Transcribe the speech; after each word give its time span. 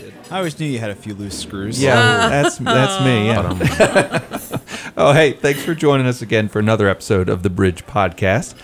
did. 0.00 0.14
I 0.30 0.38
always 0.38 0.58
knew 0.58 0.66
you 0.66 0.78
had 0.78 0.90
a 0.90 0.94
few 0.94 1.14
loose 1.14 1.38
screws. 1.38 1.82
Yeah, 1.82 2.28
that's 2.28 2.58
that's 2.58 3.04
me. 3.04 3.26
Yeah. 3.26 4.60
oh, 4.96 5.12
hey, 5.12 5.32
thanks 5.32 5.62
for 5.62 5.74
joining 5.74 6.06
us 6.06 6.22
again 6.22 6.48
for 6.48 6.58
another 6.58 6.88
episode 6.88 7.28
of 7.28 7.42
the 7.42 7.50
Bridge 7.50 7.84
Podcast. 7.86 8.54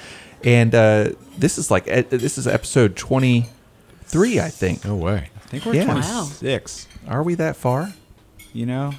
And 0.45 0.75
uh, 0.75 1.11
this 1.37 1.59
is 1.59 1.71
like 1.71 1.91
uh, 1.91 2.03
this 2.09 2.39
is 2.39 2.47
episode 2.47 2.97
twenty 2.97 3.47
three, 4.05 4.41
I 4.41 4.49
think. 4.49 4.85
No 4.85 4.97
way. 4.97 5.31
I 5.35 5.49
think 5.49 5.65
we're 5.65 5.75
Yeah. 5.75 5.85
26. 5.85 6.89
Are 7.09 7.23
we 7.23 7.35
that 7.37 7.57
far? 7.57 7.93
You 8.53 8.67
know? 8.67 8.93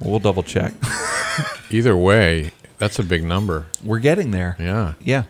We'll 0.00 0.18
double 0.20 0.42
check. 0.42 0.74
Either 1.70 1.96
way, 1.96 2.52
that's 2.78 2.98
a 2.98 3.02
big 3.02 3.24
number. 3.24 3.66
We're 3.84 3.98
getting 4.00 4.30
there. 4.32 4.56
Yeah. 4.58 4.94
Yeah. 5.00 5.24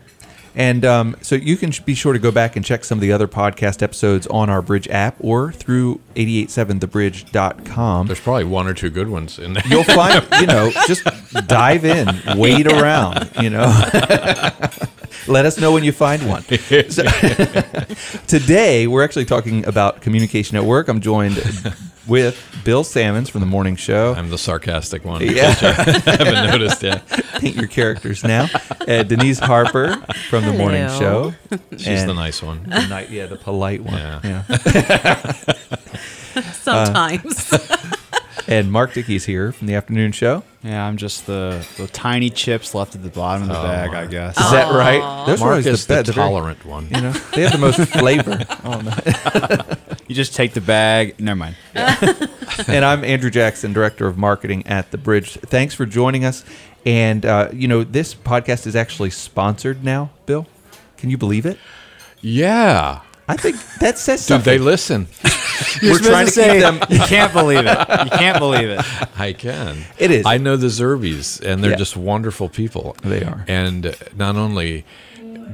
And 0.55 0.85
um, 0.85 1.15
so 1.21 1.35
you 1.35 1.57
can 1.57 1.71
be 1.85 1.95
sure 1.95 2.13
to 2.13 2.19
go 2.19 2.31
back 2.31 2.55
and 2.55 2.63
check 2.63 2.83
some 2.85 2.97
of 2.97 3.01
the 3.01 3.11
other 3.11 3.27
podcast 3.27 3.81
episodes 3.81 4.27
on 4.27 4.49
our 4.49 4.61
Bridge 4.61 4.87
app 4.87 5.15
or 5.19 5.51
through 5.51 5.99
887thebridge.com. 6.15 8.07
There's 8.07 8.19
probably 8.19 8.43
one 8.43 8.67
or 8.67 8.73
two 8.73 8.89
good 8.89 9.09
ones 9.09 9.39
in 9.39 9.53
there. 9.53 9.63
You'll 9.67 9.83
find, 9.83 10.25
you 10.39 10.45
know, 10.45 10.71
just 10.87 11.03
dive 11.47 11.85
in, 11.85 12.07
wait 12.37 12.67
around, 12.67 13.31
you 13.41 13.49
know. 13.49 13.63
Let 15.27 15.45
us 15.45 15.57
know 15.57 15.71
when 15.71 15.83
you 15.83 15.91
find 15.91 16.27
one. 16.27 16.43
So, 16.89 17.03
today, 18.27 18.87
we're 18.87 19.03
actually 19.03 19.25
talking 19.25 19.65
about 19.65 20.01
communication 20.01 20.57
at 20.57 20.63
work. 20.63 20.87
I'm 20.87 21.01
joined 21.01 21.37
with 22.07 22.37
Bill 22.65 22.83
Sammons 22.83 23.29
from 23.29 23.41
the 23.41 23.47
morning 23.47 23.75
show. 23.75 24.13
I'm 24.13 24.29
the 24.29 24.37
sarcastic 24.37 25.05
one. 25.05 25.21
Yeah. 25.21 25.55
I 25.61 25.73
haven't 26.05 26.49
noticed 26.51 26.83
yet. 26.83 27.07
Paint 27.39 27.55
your 27.55 27.67
characters 27.67 28.23
now. 28.23 28.47
Uh, 28.87 29.03
Denise 29.03 29.39
Harper 29.39 29.95
from 30.29 30.45
the 30.45 30.53
morning 30.53 30.87
show. 30.89 31.33
She's 31.77 31.87
And- 31.87 32.09
the 32.09 32.13
nice 32.13 32.41
one. 32.41 32.63
The 32.63 32.87
night, 32.87 33.09
yeah, 33.09 33.25
the 33.27 33.35
polite 33.37 33.81
one. 33.83 33.97
Yeah. 33.97 34.43
Sometimes. 36.53 37.53
And 38.47 38.71
Mark 38.71 38.93
Dickey's 38.93 39.25
here 39.25 39.51
from 39.53 39.67
the 39.67 39.75
afternoon 39.75 40.11
show. 40.11 40.43
Yeah, 40.63 40.85
I'm 40.85 40.97
just 40.97 41.25
the, 41.27 41.65
the 41.77 41.87
tiny 41.87 42.29
chips 42.29 42.73
left 42.75 42.95
at 42.95 43.03
the 43.03 43.09
bottom 43.09 43.43
of 43.43 43.49
the 43.49 43.59
Oh, 43.59 43.63
bag, 43.63 43.93
I 43.93 44.05
guess. 44.05 44.37
Is 44.37 44.51
that 44.51 44.73
right? 44.73 45.25
Those 45.25 45.39
are 45.41 45.45
Mark 45.45 45.51
always 45.51 45.65
is 45.67 45.85
the, 45.87 45.95
the, 45.95 46.01
be- 46.03 46.07
the 46.07 46.13
very- 46.13 46.27
tolerant 46.29 46.65
one. 46.65 46.87
you 46.89 47.01
know, 47.01 47.11
they 47.33 47.43
have 47.43 47.51
the 47.53 47.57
most 47.57 47.79
flavor. 47.91 48.39
Oh, 48.65 48.81
no. 48.81 48.93
You 50.13 50.17
just 50.17 50.35
take 50.35 50.53
the 50.53 50.61
bag. 50.61 51.19
Never 51.19 51.35
mind. 51.37 51.55
and 51.73 52.85
I'm 52.85 53.03
Andrew 53.03 53.31
Jackson, 53.31 53.73
Director 53.73 54.05
of 54.05 54.15
Marketing 54.15 54.67
at 54.67 54.91
The 54.91 54.99
Bridge. 54.99 55.31
Thanks 55.31 55.73
for 55.73 55.87
joining 55.87 56.23
us. 56.23 56.45
And, 56.85 57.25
uh, 57.25 57.49
you 57.51 57.67
know, 57.67 57.83
this 57.83 58.13
podcast 58.13 58.67
is 58.67 58.75
actually 58.75 59.09
sponsored 59.09 59.83
now, 59.83 60.11
Bill. 60.27 60.45
Can 60.97 61.09
you 61.09 61.17
believe 61.17 61.47
it? 61.47 61.57
Yeah. 62.21 63.01
I 63.27 63.37
think 63.37 63.55
that 63.79 63.97
says 63.97 64.19
Dude, 64.19 64.27
something. 64.27 64.53
they 64.53 64.59
listen. 64.59 65.07
You're 65.81 65.93
We're 65.93 65.97
trying 65.99 66.27
to 66.27 66.31
supposed 66.31 66.51
keep 66.51 66.61
them. 66.61 66.79
You 66.91 66.99
can't 67.07 67.33
believe 67.33 67.65
it. 67.65 67.79
You 67.79 68.11
can't 68.11 68.37
believe 68.37 68.69
it. 68.69 68.81
I 69.19 69.33
can. 69.33 69.77
It 69.97 70.11
is. 70.11 70.27
I 70.27 70.37
know 70.37 70.57
the 70.57 70.67
Zerbies, 70.67 71.41
and 71.43 71.63
they're 71.63 71.71
Yeah. 71.71 71.77
just 71.77 71.97
wonderful 71.97 72.49
people. 72.49 72.95
They 73.01 73.23
are. 73.23 73.45
And 73.47 73.87
uh, 73.87 73.93
not 74.15 74.35
only 74.35 74.85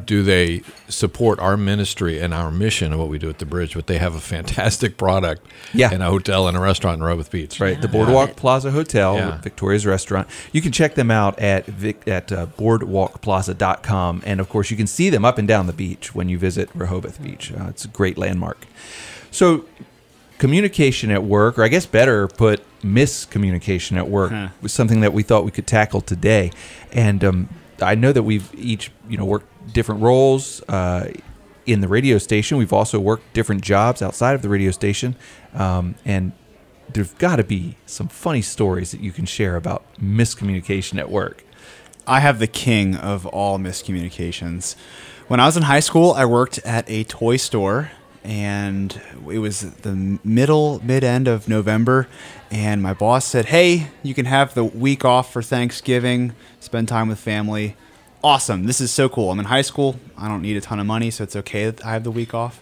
do 0.06 0.23
they 0.23 0.62
support 0.88 1.40
our 1.40 1.56
ministry 1.58 2.20
and 2.20 2.34
our 2.34 2.52
mission 2.52 2.94
of 2.94 3.00
what 3.00 3.09
we 3.09 3.18
do 3.20 3.30
at 3.30 3.40
the 3.40 3.45
bridge, 3.45 3.73
but 3.76 3.88
they 3.88 3.98
have 3.98 4.16
a 4.16 4.20
fantastic 4.20 4.98
product 4.98 5.45
Yeah. 5.73 5.90
and 5.92 6.02
a 6.04 6.09
hotel 6.09 6.48
and 6.48 6.56
a 6.58 6.59
restaurant 6.59 6.98
in 6.98 7.04
Rehoboth 7.04 7.32
Beach. 7.32 7.59
Right, 7.59 7.80
the 7.82 7.88
Yeah. 7.88 7.92
Boardwalk 7.92 8.36
Plaza 8.36 8.72
Hotel, 8.72 9.16
Yeah. 9.16 9.38
Victoria's 9.42 9.86
Restaurant. 9.86 10.28
You 10.52 10.62
can 10.62 10.72
check 10.72 10.95
them 10.95 11.12
out 11.12 11.38
at 11.40 11.66
Vic, 11.66 12.02
at 12.08 12.32
uh, 12.32 12.48
boardwalkplaza.com. 12.58 14.23
And 14.26 14.40
of 14.40 14.50
course, 14.50 14.72
you 14.72 14.78
can 14.78 14.88
see 14.88 15.10
them 15.10 15.26
up 15.26 15.38
and 15.38 15.48
down 15.48 15.67
the 15.67 15.73
beach 15.73 16.14
when 16.16 16.30
you 16.30 16.38
visit 16.38 16.70
Rehoboth 16.73 17.22
Beach. 17.22 17.52
Uh, 17.54 17.66
it's 17.70 17.86
a 17.86 17.90
great 17.90 18.17
landmark. 18.17 18.66
So, 19.32 19.66
communication 20.38 21.12
at 21.12 21.23
work, 21.23 21.58
or 21.60 21.64
I 21.64 21.67
guess 21.67 21.86
better 21.86 22.28
put, 22.28 22.62
miscommunication 22.84 23.98
at 23.98 24.08
work, 24.10 24.32
Huh. 24.32 24.48
was 24.61 24.71
something 24.71 25.02
that 25.02 25.14
we 25.14 25.21
thought 25.23 25.44
we 25.45 25.52
could 25.52 25.67
tackle 25.67 26.02
today. 26.02 26.52
And 26.94 27.23
um, 27.23 27.50
I 27.82 27.95
know 27.95 28.11
that 28.14 28.23
we've 28.23 28.50
each, 28.56 28.92
you 29.10 29.17
know, 29.17 29.26
worked 29.26 29.48
different 29.74 30.02
roles. 30.02 30.62
Uh, 30.64 31.12
in 31.66 31.82
the 31.82 31.88
radio 31.88 32.18
station, 32.18 32.58
we've 32.58 32.74
also 32.74 33.00
worked 33.00 33.32
different 33.34 33.62
jobs 33.62 34.02
outside 34.02 34.34
of 34.34 34.42
the 34.42 34.50
radio 34.50 34.72
station, 34.72 35.16
um, 35.54 35.96
and 36.04 36.32
there's 36.92 37.14
got 37.14 37.36
to 37.36 37.44
be 37.44 37.76
some 37.86 38.08
funny 38.08 38.42
stories 38.42 38.92
that 38.92 39.02
you 39.02 39.12
can 39.12 39.26
share 39.26 39.56
about 39.56 39.84
miscommunication 40.02 40.98
at 40.98 41.10
work. 41.10 41.44
I 42.08 42.22
have 42.22 42.40
the 42.40 42.48
king 42.48 42.96
of 42.96 43.28
all 43.28 43.60
miscommunications. 43.60 44.76
When 45.28 45.40
I 45.40 45.46
was 45.46 45.56
in 45.56 45.64
high 45.64 45.80
school, 45.80 46.14
I 46.14 46.26
worked 46.26 46.58
at 46.60 46.90
a 46.90 47.04
toy 47.04 47.38
store, 47.38 47.92
and 48.24 49.00
it 49.30 49.38
was 49.38 49.62
the 49.62 50.20
middle, 50.24 50.82
mid 50.84 51.04
end 51.04 51.28
of 51.28 51.48
November. 51.48 52.08
And 52.50 52.82
my 52.82 52.94
boss 52.96 53.26
said, 53.26 53.46
Hey, 53.46 53.92
you 54.02 54.16
can 54.16 54.26
have 54.26 54.56
the 54.56 54.64
week 54.64 55.06
off 55.06 55.32
for 55.32 55.44
Thanksgiving, 55.44 56.34
spend 56.60 56.88
time 56.88 57.10
with 57.10 57.20
family. 57.20 57.76
Awesome. 58.24 58.66
This 58.66 58.82
is 58.82 58.92
so 58.92 59.08
cool. 59.08 59.32
I'm 59.32 59.40
in 59.40 59.46
high 59.46 59.62
school. 59.62 60.00
I 60.18 60.28
don't 60.28 60.42
need 60.42 60.58
a 60.58 60.62
ton 60.62 60.80
of 60.80 60.86
money, 60.86 61.10
so 61.10 61.24
it's 61.24 61.36
okay 61.38 61.66
that 61.70 61.86
I 61.86 61.94
have 61.94 62.04
the 62.04 62.12
week 62.12 62.34
off. 62.34 62.60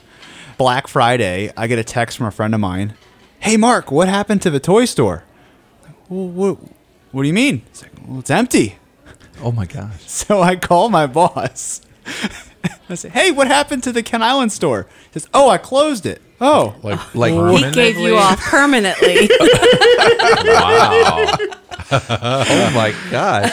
Black 0.58 0.88
Friday, 0.88 1.52
I 1.58 1.68
get 1.68 1.80
a 1.80 1.84
text 1.84 2.18
from 2.18 2.28
a 2.28 2.32
friend 2.32 2.54
of 2.54 2.60
mine. 2.60 2.94
Hey, 3.40 3.58
Mark, 3.58 3.92
what 3.92 4.08
happened 4.08 4.42
to 4.44 4.50
the 4.50 4.60
toy 4.60 4.86
store? 4.86 5.24
Well, 6.10 6.28
what, 6.28 6.58
what 7.12 7.24
do 7.24 7.28
you 7.28 7.34
mean? 7.34 7.64
It's 7.68 7.82
like, 7.82 7.92
well, 8.08 8.20
it's 8.20 8.30
empty. 8.30 8.78
Oh 9.44 9.52
my 9.52 9.66
gosh! 9.66 10.02
So 10.08 10.42
I 10.42 10.56
call 10.56 10.90
my 10.90 11.06
boss. 11.06 11.82
I 12.90 12.96
say, 12.96 13.10
"Hey, 13.10 13.32
what 13.32 13.48
happened 13.48 13.84
to 13.84 13.92
the 13.92 14.02
Kent 14.02 14.24
Island 14.24 14.52
store?" 14.52 14.88
He 15.14 15.20
says, 15.20 15.30
"Oh, 15.34 15.48
I 15.50 15.60
closed 15.60 16.08
it." 16.08 16.22
Oh, 16.42 16.74
Like, 16.82 17.14
Like- 17.14 17.34
he 17.64 17.72
gave 17.72 17.98
you 17.98 18.16
off 18.18 18.40
permanently. 18.40 19.30
Wow. 20.48 21.36
Oh 21.92 22.72
my 22.74 22.94
gosh! 23.12 23.52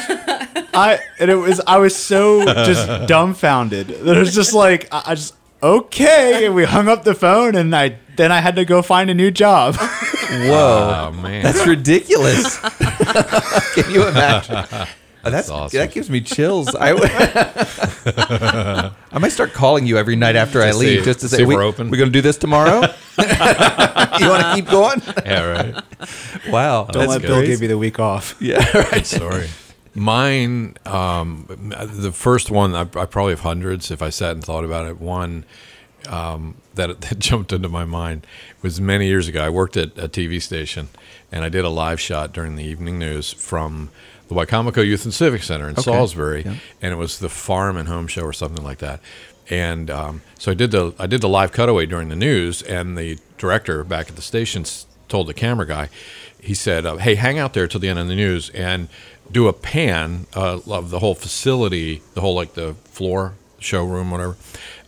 I 0.74 0.98
and 1.18 1.30
it 1.30 1.36
was 1.36 1.60
I 1.66 1.78
was 1.78 1.96
so 1.96 2.44
just 2.44 2.86
dumbfounded 3.08 3.88
that 3.88 4.16
it 4.16 4.20
was 4.20 4.34
just 4.34 4.52
like 4.52 4.88
I, 4.92 5.02
I 5.06 5.14
just 5.14 5.34
okay, 5.62 6.46
and 6.46 6.54
we 6.54 6.64
hung 6.64 6.88
up 6.88 7.04
the 7.04 7.14
phone, 7.14 7.54
and 7.54 7.74
I 7.74 7.98
then 8.16 8.30
I 8.30 8.40
had 8.40 8.56
to 8.56 8.64
go 8.64 8.82
find 8.82 9.10
a 9.10 9.14
new 9.14 9.30
job. 9.30 9.76
Whoa, 9.76 11.10
oh, 11.12 11.12
man. 11.20 11.42
that's 11.42 11.66
ridiculous! 11.66 12.58
can 13.74 13.90
you 13.90 14.06
imagine? 14.06 14.56
Uh, 14.56 15.30
That's, 15.30 15.48
awesome. 15.48 15.78
That 15.78 15.90
gives 15.90 16.10
me 16.10 16.20
chills. 16.20 16.74
I, 16.74 16.90
w- 16.90 17.08
I 19.10 19.18
might 19.18 19.32
start 19.32 19.54
calling 19.54 19.86
you 19.86 19.96
every 19.96 20.16
night 20.16 20.36
after 20.36 20.60
I 20.60 20.72
leave 20.72 20.98
see- 20.98 21.04
just 21.04 21.20
to 21.20 21.28
see 21.30 21.36
say 21.36 21.42
if 21.44 21.48
we, 21.48 21.56
we're 21.56 21.62
open." 21.62 21.90
We're 21.90 21.96
going 21.96 22.10
to 22.10 22.12
do 22.12 22.20
this 22.20 22.36
tomorrow. 22.36 22.80
you 22.82 24.28
want 24.28 24.42
to 24.42 24.52
keep 24.54 24.66
going? 24.66 25.00
yeah, 25.24 25.44
right. 25.44 25.82
Wow, 26.50 26.84
Don't 26.84 27.06
that's 27.06 27.08
let 27.08 27.22
Bill 27.22 27.40
give 27.40 27.62
you 27.62 27.68
the 27.68 27.78
week 27.78 27.98
off. 27.98 28.36
Yeah, 28.38 28.58
right. 28.76 28.90
Good 28.90 29.06
story. 29.06 29.48
Mine, 29.94 30.76
um, 30.86 31.46
the 31.48 32.12
first 32.12 32.50
one, 32.50 32.74
I, 32.74 32.80
I 32.82 33.06
probably 33.06 33.32
have 33.32 33.40
hundreds 33.40 33.90
if 33.90 34.02
I 34.02 34.10
sat 34.10 34.32
and 34.32 34.44
thought 34.44 34.64
about 34.64 34.86
it. 34.86 35.00
One 35.00 35.44
um, 36.08 36.56
that, 36.74 37.00
that 37.02 37.18
jumped 37.18 37.52
into 37.52 37.68
my 37.68 37.84
mind 37.84 38.26
was 38.62 38.80
many 38.80 39.06
years 39.06 39.28
ago. 39.28 39.42
I 39.44 39.48
worked 39.50 39.76
at 39.76 39.96
a 39.98 40.08
TV 40.08 40.42
station 40.42 40.88
and 41.30 41.44
I 41.44 41.48
did 41.48 41.64
a 41.64 41.68
live 41.68 42.00
shot 42.00 42.32
during 42.32 42.56
the 42.56 42.64
evening 42.64 42.98
news 42.98 43.32
from 43.32 43.90
the 44.28 44.34
Wicomico 44.34 44.84
Youth 44.84 45.04
and 45.04 45.12
Civic 45.14 45.42
Center 45.42 45.66
in 45.68 45.72
Okay. 45.72 45.82
Salisbury, 45.82 46.42
Yeah. 46.44 46.54
and 46.80 46.92
it 46.92 46.96
was 46.96 47.18
the 47.18 47.28
Farm 47.28 47.76
and 47.76 47.88
Home 47.88 48.06
Show 48.06 48.22
or 48.22 48.32
something 48.32 48.64
like 48.64 48.78
that. 48.78 49.00
And 49.50 49.90
um, 49.90 50.22
so 50.38 50.50
I 50.50 50.54
did 50.54 50.70
the 50.70 50.94
I 50.98 51.06
did 51.06 51.20
the 51.20 51.28
live 51.28 51.52
cutaway 51.52 51.84
during 51.84 52.08
the 52.08 52.16
news, 52.16 52.62
and 52.62 52.96
the 52.96 53.18
director 53.36 53.84
back 53.84 54.08
at 54.08 54.16
the 54.16 54.22
station 54.22 54.64
told 55.10 55.26
the 55.26 55.34
camera 55.34 55.66
guy, 55.66 55.90
he 56.40 56.54
said, 56.54 56.86
uh, 56.86 56.96
"Hey, 56.96 57.16
hang 57.16 57.38
out 57.38 57.52
there 57.52 57.66
till 57.68 57.80
the 57.80 57.90
end 57.90 57.98
of 57.98 58.08
the 58.08 58.14
news 58.14 58.48
and 58.50 58.88
do 59.30 59.48
a 59.48 59.52
pan 59.52 60.26
uh, 60.36 60.60
of 60.66 60.90
the 60.90 60.98
whole 60.98 61.14
facility, 61.14 62.02
the 62.14 62.20
whole 62.20 62.34
like 62.34 62.54
the 62.54 62.74
floor, 62.84 63.34
showroom, 63.58 64.10
whatever, 64.10 64.36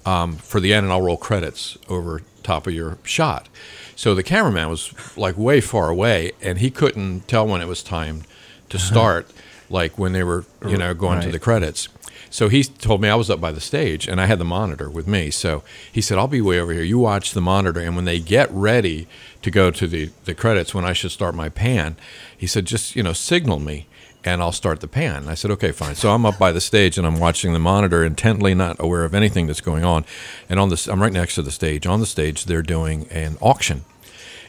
um, 0.04 0.36
for 0.36 0.60
the 0.60 0.72
end, 0.72 0.84
and 0.84 0.92
I'll 0.92 1.02
roll 1.02 1.16
credits 1.16 1.76
over 1.88 2.22
top 2.42 2.66
of 2.66 2.74
your 2.74 2.98
shot." 3.02 3.48
So 3.96 4.14
the 4.14 4.22
cameraman 4.22 4.68
was 4.68 4.92
like 5.16 5.36
way 5.38 5.60
far 5.60 5.88
away, 5.88 6.32
and 6.42 6.58
he 6.58 6.70
couldn't 6.70 7.28
tell 7.28 7.46
when 7.46 7.60
it 7.60 7.66
was 7.66 7.82
time 7.82 8.22
to 8.68 8.78
start, 8.78 9.30
like 9.70 9.98
when 9.98 10.12
they 10.12 10.22
were, 10.22 10.44
you 10.66 10.76
know, 10.76 10.92
going 10.92 11.20
to 11.20 11.30
the 11.32 11.38
credits. 11.38 11.88
So 12.28 12.48
he 12.48 12.64
told 12.64 13.00
me 13.00 13.08
I 13.08 13.14
was 13.14 13.30
up 13.30 13.40
by 13.40 13.52
the 13.52 13.60
stage 13.60 14.08
and 14.08 14.20
I 14.20 14.26
had 14.26 14.38
the 14.38 14.44
monitor 14.44 14.90
with 14.90 15.06
me. 15.06 15.30
So 15.30 15.62
he 15.90 16.00
said, 16.00 16.18
I'll 16.18 16.28
be 16.28 16.40
way 16.40 16.58
over 16.58 16.72
here. 16.72 16.82
You 16.82 16.98
watch 16.98 17.32
the 17.32 17.40
monitor. 17.40 17.80
And 17.80 17.96
when 17.96 18.04
they 18.04 18.20
get 18.20 18.50
ready 18.50 19.06
to 19.42 19.50
go 19.50 19.70
to 19.70 19.86
the, 19.86 20.10
the 20.24 20.34
credits, 20.34 20.74
when 20.74 20.84
I 20.84 20.92
should 20.92 21.12
start 21.12 21.34
my 21.34 21.48
pan, 21.48 21.96
he 22.36 22.46
said, 22.46 22.66
just, 22.66 22.96
you 22.96 23.02
know, 23.02 23.12
signal 23.12 23.58
me 23.60 23.86
and 24.26 24.42
I'll 24.42 24.52
start 24.52 24.80
the 24.80 24.88
pan. 24.88 25.22
And 25.22 25.30
I 25.30 25.34
said, 25.34 25.52
okay, 25.52 25.70
fine. 25.70 25.94
So 25.94 26.10
I'm 26.10 26.26
up 26.26 26.36
by 26.36 26.50
the 26.50 26.60
stage 26.60 26.98
and 26.98 27.06
I'm 27.06 27.20
watching 27.20 27.52
the 27.52 27.60
monitor 27.60 28.04
intently, 28.04 28.54
not 28.54 28.76
aware 28.80 29.04
of 29.04 29.14
anything 29.14 29.46
that's 29.46 29.60
going 29.60 29.84
on. 29.84 30.04
And 30.48 30.58
on 30.58 30.68
this, 30.68 30.88
I'm 30.88 31.00
right 31.00 31.12
next 31.12 31.36
to 31.36 31.42
the 31.42 31.52
stage. 31.52 31.86
On 31.86 32.00
the 32.00 32.06
stage, 32.06 32.44
they're 32.44 32.60
doing 32.60 33.06
an 33.08 33.38
auction 33.40 33.84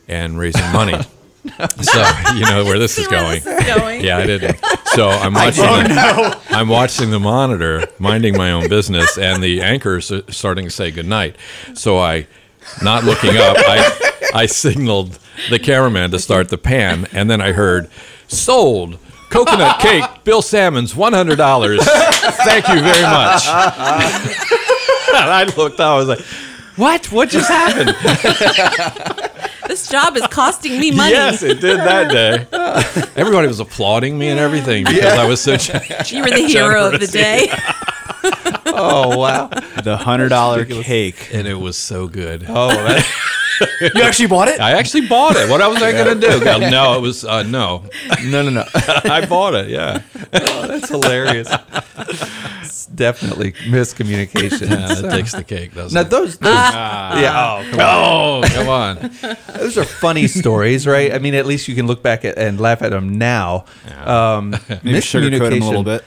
and 0.08 0.40
raising 0.40 0.70
money. 0.72 0.98
so 1.82 2.06
you 2.34 2.42
know 2.42 2.66
where 2.66 2.80
this 2.80 2.98
is 2.98 3.08
where 3.08 3.22
going. 3.22 3.44
this 3.44 3.68
is 3.68 3.76
going. 3.76 4.04
Yeah, 4.04 4.18
I 4.18 4.26
didn't. 4.26 4.58
So 4.88 5.10
I'm 5.10 5.34
watching. 5.34 5.64
the, 5.64 6.40
I'm 6.50 6.68
watching 6.68 7.12
the 7.12 7.20
monitor, 7.20 7.88
minding 8.00 8.36
my 8.36 8.52
own 8.52 8.68
business, 8.68 9.18
and 9.18 9.44
the 9.44 9.62
anchors 9.62 10.12
are 10.12 10.30
starting 10.32 10.66
to 10.66 10.72
say 10.72 10.92
goodnight. 10.92 11.36
So 11.76 12.00
I, 12.00 12.28
not 12.84 13.04
looking 13.04 13.38
up, 13.38 13.56
I 13.60 14.14
I 14.34 14.46
signaled 14.48 15.20
the 15.50 15.60
cameraman 15.60 16.12
to 16.12 16.20
start 16.20 16.50
the 16.50 16.58
pan, 16.58 17.08
and 17.14 17.30
then 17.30 17.42
I 17.42 17.52
heard 17.52 17.90
sold 18.28 18.98
coconut 19.46 19.80
cake, 19.82 20.04
Bill 20.24 20.42
Sammons, 20.42 20.96
one 20.96 21.14
hundred 21.14 21.38
dollars. 21.38 21.80
Thank 21.84 22.68
you 22.70 22.82
very 22.82 23.04
much. 23.04 23.48
and 23.48 23.54
I 25.14 25.52
looked, 25.58 25.80
I 25.80 25.96
was 25.96 26.08
like, 26.08 26.20
"What? 26.76 27.12
What 27.12 27.30
just 27.30 27.50
happened?" 27.50 27.96
This 29.68 29.90
job 29.90 30.16
is 30.16 30.26
costing 30.28 30.80
me 30.80 30.92
money. 30.92 31.12
Yes, 31.12 31.44
it 31.44 31.60
did 31.60 31.78
that 31.80 32.10
day. 32.10 32.48
Everybody 33.18 33.50
was 33.50 33.60
applauding 33.60 34.18
me 34.18 34.30
and 34.30 34.40
everything 34.40 34.86
because 34.86 35.20
I 35.20 35.26
was 35.28 35.42
so. 35.42 35.52
you 36.08 36.24
were 36.24 36.30
the 36.30 36.48
hero 36.48 36.88
of 36.88 37.02
the 37.02 37.08
day. 37.08 37.50
Oh 38.66 39.18
wow. 39.18 39.48
The 39.84 39.98
hundred 39.98 40.30
dollar 40.30 40.64
cake. 40.64 41.32
and 41.34 41.48
it 41.48 41.56
was 41.60 41.76
so 41.78 42.08
good. 42.08 42.46
Oh, 42.48 42.70
that, 42.70 43.06
You 43.82 44.02
actually 44.02 44.28
bought 44.28 44.48
it? 44.48 44.60
I 44.60 44.72
actually 44.74 45.08
bought 45.08 45.36
it. 45.36 45.50
What 45.50 45.60
was 45.70 45.82
I 45.82 45.92
going 45.92 46.20
to 46.20 46.28
do? 46.30 46.44
Go, 46.44 46.58
No, 46.70 46.96
it 46.98 47.02
was 47.02 47.24
uh, 47.26 47.44
no. 47.44 47.84
no, 48.26 48.42
no, 48.44 48.50
no. 48.50 48.64
I 48.76 49.26
bought 49.26 49.54
it. 49.56 49.70
Yeah, 49.70 50.02
That's 50.32 50.90
hilarious. 50.90 51.48
It's 52.62 52.86
definitely 52.88 53.54
miscommunication. 53.54 54.70
yeah 54.70 54.88
So- 54.88 55.02
that 55.04 55.12
takes 55.12 55.32
the 55.34 55.44
cake, 55.44 55.74
doesn't 55.74 55.94
now 55.96 56.02
it? 56.02 56.10
those, 56.10 56.38
those 56.38 56.54
yeah, 56.54 57.62
oh, 57.62 57.70
come 57.72 57.80
on. 57.80 58.44
Oh, 58.44 58.48
come 58.54 58.70
on. 58.70 59.38
those 59.60 59.78
are 59.78 59.84
funny 59.86 60.28
stories, 60.28 60.86
right? 60.88 61.14
I 61.14 61.20
mean, 61.20 61.34
at 61.36 61.46
least 61.46 61.68
you 61.68 61.76
can 61.76 61.88
look 61.88 62.02
back 62.04 62.26
at, 62.26 62.38
and 62.38 62.60
laugh 62.60 62.82
at 62.82 62.92
them 62.92 63.18
now. 63.18 63.66
Um, 64.04 64.52
Maybe 64.84 65.00
sugarcoat 65.00 65.52
him 65.54 65.62
a 65.64 65.66
little 65.68 65.84
bit. 65.84 66.04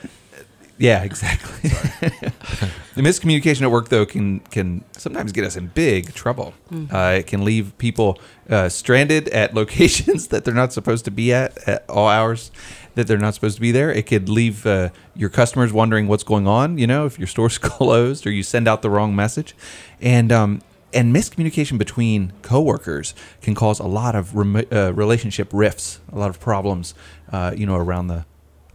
Yeah, 0.77 1.03
exactly. 1.03 1.69
the 2.95 3.01
miscommunication 3.01 3.61
at 3.61 3.71
work, 3.71 3.89
though, 3.89 4.05
can 4.05 4.39
can 4.39 4.83
sometimes 4.97 5.31
get 5.31 5.45
us 5.45 5.55
in 5.55 5.67
big 5.67 6.13
trouble. 6.13 6.53
Uh, 6.93 7.17
it 7.19 7.27
can 7.27 7.45
leave 7.45 7.77
people 7.77 8.19
uh, 8.49 8.69
stranded 8.69 9.27
at 9.29 9.53
locations 9.61 10.27
that 10.27 10.45
they're 10.45 10.53
not 10.53 10.73
supposed 10.73 11.05
to 11.05 11.11
be 11.11 11.33
at 11.33 11.57
at 11.67 11.85
all 11.89 12.07
hours 12.07 12.51
that 12.95 13.07
they're 13.07 13.17
not 13.17 13.33
supposed 13.33 13.55
to 13.55 13.61
be 13.61 13.71
there. 13.71 13.91
It 13.91 14.05
could 14.05 14.27
leave 14.27 14.65
uh, 14.65 14.89
your 15.15 15.29
customers 15.29 15.71
wondering 15.71 16.07
what's 16.07 16.23
going 16.23 16.47
on. 16.47 16.77
You 16.77 16.87
know, 16.87 17.05
if 17.05 17.17
your 17.17 17.27
store's 17.27 17.57
closed 17.71 18.25
or 18.27 18.31
you 18.31 18.43
send 18.43 18.67
out 18.67 18.81
the 18.81 18.89
wrong 18.89 19.15
message, 19.15 19.55
and 20.01 20.31
um, 20.31 20.61
and 20.93 21.15
miscommunication 21.15 21.77
between 21.77 22.33
coworkers 22.41 23.15
can 23.41 23.55
cause 23.55 23.79
a 23.79 23.87
lot 23.87 24.15
of 24.15 24.35
remo- 24.35 24.65
uh, 24.71 24.91
relationship 24.93 25.49
rifts, 25.53 25.99
a 26.11 26.17
lot 26.17 26.29
of 26.29 26.39
problems. 26.39 26.93
Uh, 27.31 27.53
you 27.55 27.65
know, 27.65 27.75
around 27.75 28.07
the 28.07 28.25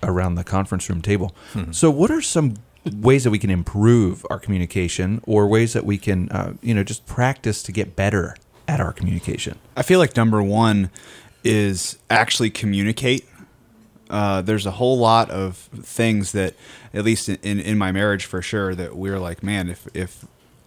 around 0.02 0.36
the 0.36 0.44
conference 0.44 0.88
room 0.88 1.02
table. 1.02 1.34
So, 1.72 1.90
what 1.90 2.10
are 2.10 2.22
some 2.22 2.54
ways 2.92 3.24
that 3.24 3.30
we 3.30 3.38
can 3.38 3.50
improve 3.50 4.24
our 4.30 4.38
communication, 4.38 5.20
or 5.26 5.46
ways 5.46 5.72
that 5.72 5.84
we 5.84 5.98
can, 5.98 6.28
uh, 6.30 6.54
you 6.62 6.74
know, 6.74 6.82
just 6.82 7.06
practice 7.06 7.62
to 7.64 7.72
get 7.72 7.96
better 7.96 8.36
at 8.68 8.80
our 8.80 8.92
communication? 8.92 9.58
I 9.76 9.82
feel 9.82 9.98
like 9.98 10.16
number 10.16 10.42
one 10.42 10.90
is 11.44 11.98
actually 12.10 12.50
communicate. 12.50 13.24
Uh, 14.08 14.40
there's 14.40 14.66
a 14.66 14.72
whole 14.72 14.98
lot 14.98 15.30
of 15.30 15.56
things 15.56 16.32
that, 16.32 16.54
at 16.94 17.04
least 17.04 17.28
in, 17.28 17.36
in, 17.42 17.60
in 17.60 17.78
my 17.78 17.90
marriage 17.92 18.24
for 18.24 18.40
sure, 18.40 18.74
that 18.74 18.96
we're 18.96 19.18
like, 19.18 19.42
man, 19.42 19.68
if 19.68 19.88
if 19.94 20.24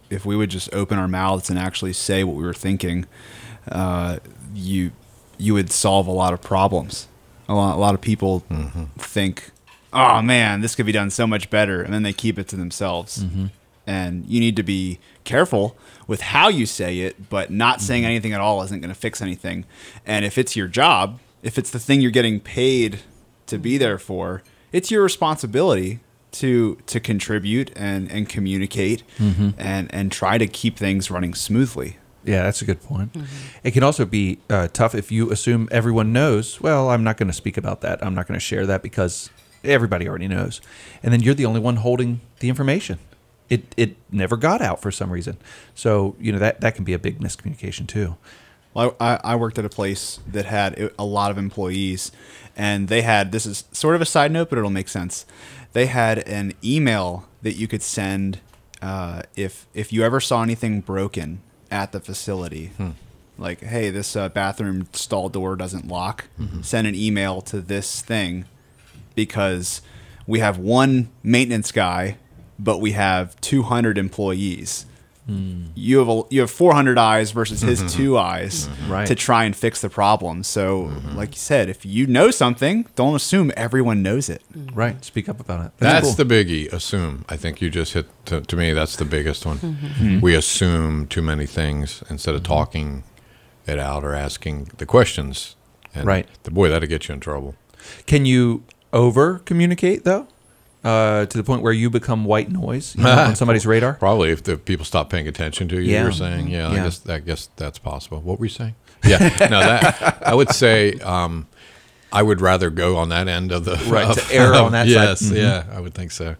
if 0.10 0.26
we 0.26 0.36
would 0.36 0.50
just 0.50 0.74
open 0.74 0.98
our 0.98 1.08
mouths 1.08 1.50
and 1.50 1.60
actually 1.60 1.94
say 1.94 2.24
what 2.24 2.36
we 2.36 2.44
were 2.44 2.54
thinking, 2.54 3.06
uh, 3.72 4.20
you 4.54 4.92
you 5.38 5.54
would 5.54 5.72
solve 5.72 6.08
a 6.08 6.12
lot 6.12 6.34
of 6.34 6.42
problems. 6.42 7.08
A 7.48 7.56
lot, 7.56 7.76
a 7.76 7.80
lot 7.80 7.96
of 7.96 8.02
people 8.02 8.44
think, 8.98 9.52
oh 9.94 10.22
man, 10.22 10.62
this 10.62 10.76
could 10.76 10.86
be 10.86 10.92
done 10.92 11.10
so 11.10 11.26
much 11.28 11.50
better, 11.50 11.82
and 11.82 11.94
then 11.94 12.04
they 12.04 12.14
keep 12.14 12.38
it 12.38 12.48
to 12.50 12.56
themselves. 12.56 13.24
Mm-hmm. 13.24 13.48
And 13.88 14.26
you 14.28 14.40
need 14.40 14.56
to 14.56 14.64
be 14.64 15.00
careful 15.24 15.76
with 16.06 16.22
how 16.22 16.48
you 16.48 16.68
say 16.68 17.00
it, 17.00 17.30
but 17.30 17.50
not 17.50 17.78
mm-hmm. 17.78 17.86
saying 17.86 18.06
anything 18.06 18.34
at 18.34 18.42
all 18.42 18.62
isn't 18.62 18.82
going 18.82 18.94
to 18.94 19.00
fix 19.00 19.22
anything. 19.22 19.66
And 20.06 20.26
if 20.26 20.38
it's 20.38 20.56
your 20.56 20.68
job, 20.68 21.20
if 21.42 21.58
it's 21.58 21.72
the 21.72 21.80
thing 21.80 22.02
you're 22.02 22.12
getting 22.12 22.40
paid 22.40 23.00
to 23.48 23.58
be 23.58 23.78
there 23.78 23.98
for, 23.98 24.44
it's 24.72 24.92
your 24.92 25.02
responsibility 25.02 26.00
to 26.32 26.76
to 26.86 27.00
contribute 27.00 27.72
and 27.76 28.12
and 28.12 28.30
communicate 28.30 29.04
mm-hmm. 29.18 29.50
and 29.58 29.94
and 29.94 30.12
try 30.12 30.38
to 30.38 30.46
keep 30.46 30.78
things 30.78 31.10
running 31.10 31.34
smoothly. 31.34 31.98
Yeah, 32.24 32.44
that's 32.44 32.62
a 32.62 32.66
good 32.66 32.84
point. 32.84 33.16
It 33.64 33.72
can 33.72 33.82
also 33.82 34.06
be 34.06 34.40
uh, 34.50 34.68
tough 34.68 34.94
if 34.94 35.12
you 35.12 35.32
assume 35.32 35.70
everyone 35.72 36.12
knows. 36.14 36.60
Well, 36.60 36.90
I'm 36.90 37.04
not 37.04 37.18
going 37.18 37.30
to 37.30 37.34
speak 37.34 37.58
about 37.58 37.82
that. 37.82 38.06
I'm 38.06 38.14
not 38.14 38.28
going 38.28 38.40
to 38.40 38.46
share 38.46 38.66
that 38.68 38.84
because 38.84 39.30
everybody 39.64 40.08
already 40.08 40.28
knows, 40.28 40.62
and 41.04 41.14
then 41.14 41.22
you're 41.22 41.34
the 41.34 41.46
only 41.46 41.60
one 41.60 41.78
holding 41.78 42.22
the 42.40 42.50
information. 42.50 43.00
It 43.50 43.74
it 43.78 43.96
never 44.12 44.38
got 44.38 44.62
out 44.62 44.82
for 44.82 44.92
some 44.92 45.12
reason. 45.12 45.38
So 45.76 46.16
you 46.20 46.32
know 46.32 46.40
that 46.40 46.62
that 46.62 46.76
can 46.76 46.84
be 46.84 46.94
a 46.94 47.00
big 47.00 47.20
miscommunication 47.20 47.88
too. 47.88 48.16
Well, 48.74 48.96
I, 49.00 49.20
I 49.24 49.36
worked 49.36 49.58
at 49.58 49.66
a 49.66 49.70
place 49.70 50.20
that 50.32 50.46
had 50.46 50.92
a 51.00 51.04
lot 51.04 51.32
of 51.32 51.38
employees, 51.38 52.12
and 52.56 52.88
they 52.88 53.02
had 53.02 53.32
this 53.32 53.46
is 53.46 53.64
sort 53.72 53.96
of 53.96 54.02
a 54.02 54.06
side 54.06 54.32
note, 54.32 54.50
but 54.50 54.58
it'll 54.60 54.70
make 54.70 54.88
sense. 54.90 55.26
They 55.74 55.88
had 55.88 56.20
an 56.28 56.54
email 56.64 57.28
that 57.42 57.54
you 57.54 57.68
could 57.68 57.82
send 57.82 58.40
uh, 58.82 59.24
if 59.36 59.66
if 59.74 59.92
you 59.92 60.04
ever 60.04 60.20
saw 60.20 60.44
anything 60.44 60.82
broken 60.82 61.42
at 61.72 61.92
the 61.92 62.00
facility, 62.00 62.72
like 63.38 63.62
hey, 63.62 63.90
this 63.90 64.16
uh, 64.16 64.30
bathroom 64.30 64.88
stall 64.94 65.30
door 65.30 65.56
doesn't 65.56 65.88
lock. 65.88 66.26
Send 66.62 66.86
an 66.88 66.94
email 66.96 67.42
to 67.42 67.62
this 67.62 68.02
thing 68.02 68.46
because 69.26 69.82
we 70.26 70.40
have 70.40 70.58
one 70.58 71.10
maintenance 71.24 71.74
guy, 71.74 72.18
but 72.58 72.80
we 72.80 72.94
have 72.94 73.40
200 73.42 73.98
employees. 73.98 74.86
Hmm. 75.26 75.66
You 75.76 75.98
have 75.98 76.08
a, 76.08 76.22
you 76.30 76.40
have 76.40 76.50
400 76.50 76.98
eyes 76.98 77.32
versus 77.32 77.60
his 77.60 77.80
mm-hmm. 77.80 77.98
two 77.98 78.18
eyes 78.18 78.68
mm-hmm. 78.68 78.92
Right. 78.92 79.08
to 79.08 79.16
try 79.16 79.44
and 79.44 79.54
fix 79.54 79.82
the 79.82 79.90
problem. 79.90 80.44
So, 80.44 80.86
mm-hmm. 80.86 81.18
like 81.18 81.32
you 81.32 81.40
said, 81.40 81.68
if 81.68 81.86
you 81.86 82.08
know 82.08 82.32
something, 82.32 82.88
don't 82.96 83.14
assume 83.14 83.52
everyone 83.58 84.02
knows 84.02 84.30
it. 84.30 84.42
Right. 84.74 85.04
Speak 85.04 85.28
up 85.28 85.42
about 85.42 85.66
it. 85.66 85.72
That's 85.80 86.16
cool. 86.16 86.26
the 86.26 86.26
biggie. 86.26 86.72
Assume. 86.72 87.26
I 87.28 87.36
think 87.36 87.62
you 87.62 87.70
just 87.70 87.92
hit 87.94 88.08
to, 88.28 88.40
to 88.40 88.56
me. 88.56 88.72
That's 88.72 88.96
the 88.96 89.06
biggest 89.06 89.46
one. 89.46 90.22
We 90.22 90.34
assume 90.34 91.08
too 91.08 91.22
many 91.22 91.46
things 91.46 92.02
instead 92.10 92.36
of 92.36 92.44
talking 92.44 93.04
it 93.68 93.80
out 93.80 94.06
or 94.06 94.14
asking 94.14 94.72
the 94.78 94.86
questions. 94.86 95.58
And 95.94 96.06
Right. 96.06 96.28
The 96.44 96.52
boy 96.52 96.70
that'll 96.70 96.88
get 96.88 97.10
you 97.10 97.14
in 97.14 97.20
trouble. 97.20 97.56
Can 98.06 98.26
you 98.26 98.64
over 98.94 99.40
communicate 99.40 100.04
though, 100.04 100.28
uh, 100.84 101.26
to 101.26 101.38
the 101.38 101.44
point 101.44 101.62
where 101.62 101.74
you 101.74 101.90
become 101.90 102.26
white 102.26 102.50
noise 102.52 102.96
you 102.96 103.04
know, 103.04 103.12
on 103.12 103.36
somebody's 103.42 103.66
radar? 103.66 103.94
Probably 103.94 104.32
if 104.32 104.44
the 104.44 104.58
people 104.58 104.86
stop 104.86 105.10
paying 105.10 105.28
attention 105.28 105.68
to 105.70 105.76
you. 105.82 105.92
Yeah. 105.94 106.04
You're 106.04 106.12
saying, 106.12 106.48
yeah, 106.48 106.72
Yeah. 106.72 106.82
I 106.82 106.84
guess 106.84 107.10
I 107.10 107.20
guess 107.20 107.50
that's 107.56 107.80
possible. 107.80 108.22
What 108.22 108.40
were 108.40 108.46
you 108.46 108.50
saying? 108.52 108.76
Yeah. 109.06 109.20
no, 109.50 109.60
that 109.60 110.22
I 110.26 110.34
would 110.34 110.50
say. 110.50 110.94
Um, 111.00 111.48
I 112.12 112.24
would 112.24 112.42
rather 112.42 112.72
go 112.72 112.98
on 112.98 113.10
that 113.10 113.28
end 113.28 113.52
of 113.52 113.66
the 113.66 113.76
Right, 113.88 114.08
of- 114.18 114.28
to 114.30 114.34
err 114.36 114.56
on 114.56 114.72
that 114.72 114.88
side. 114.88 114.92
yes, 114.94 115.22
Mhm. 115.22 115.36
yeah, 115.38 115.64
I 115.72 115.80
would 115.80 115.94
think 115.94 116.10
so. 116.12 116.30
And 116.30 116.38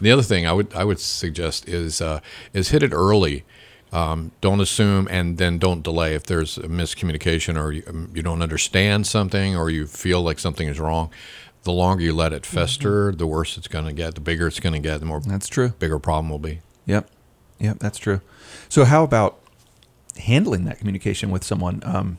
the 0.00 0.10
other 0.12 0.22
thing 0.22 0.46
I 0.46 0.52
would 0.54 0.72
I 0.74 0.82
would 0.82 0.98
suggest 0.98 1.68
is 1.68 2.00
uh, 2.00 2.20
is 2.54 2.70
hit 2.70 2.82
it 2.82 2.92
early. 2.94 3.44
Um, 3.92 4.30
don't 4.40 4.60
assume 4.60 5.06
and 5.10 5.36
then 5.36 5.58
don't 5.58 5.82
delay 5.82 6.14
if 6.14 6.22
there's 6.22 6.56
a 6.56 6.68
miscommunication 6.68 7.60
or 7.62 7.72
you, 7.72 7.82
um, 7.86 8.10
you 8.14 8.22
don't 8.22 8.40
understand 8.40 9.06
something 9.06 9.54
or 9.56 9.68
you 9.68 9.86
feel 9.86 10.22
like 10.22 10.38
something 10.38 10.68
is 10.68 10.80
wrong. 10.80 11.10
The 11.64 11.72
longer 11.72 12.02
you 12.02 12.14
let 12.14 12.32
it 12.32 12.46
fester, 12.46 13.12
the 13.12 13.26
worse 13.26 13.58
it's 13.58 13.68
going 13.68 13.84
to 13.84 13.92
get. 13.92 14.14
The 14.14 14.20
bigger 14.20 14.46
it's 14.46 14.60
going 14.60 14.72
to 14.72 14.78
get. 14.78 14.98
The 15.00 15.06
more 15.06 15.20
That's 15.20 15.46
true. 15.48 15.70
bigger 15.78 15.98
problem 15.98 16.30
will 16.30 16.38
be. 16.38 16.60
Yep. 16.86 17.10
Yep, 17.58 17.78
that's 17.78 17.98
true. 17.98 18.22
So 18.70 18.84
how 18.86 19.04
about 19.04 19.38
handling 20.16 20.64
that 20.64 20.78
communication 20.78 21.30
with 21.30 21.44
someone? 21.44 21.82
Um, 21.84 22.18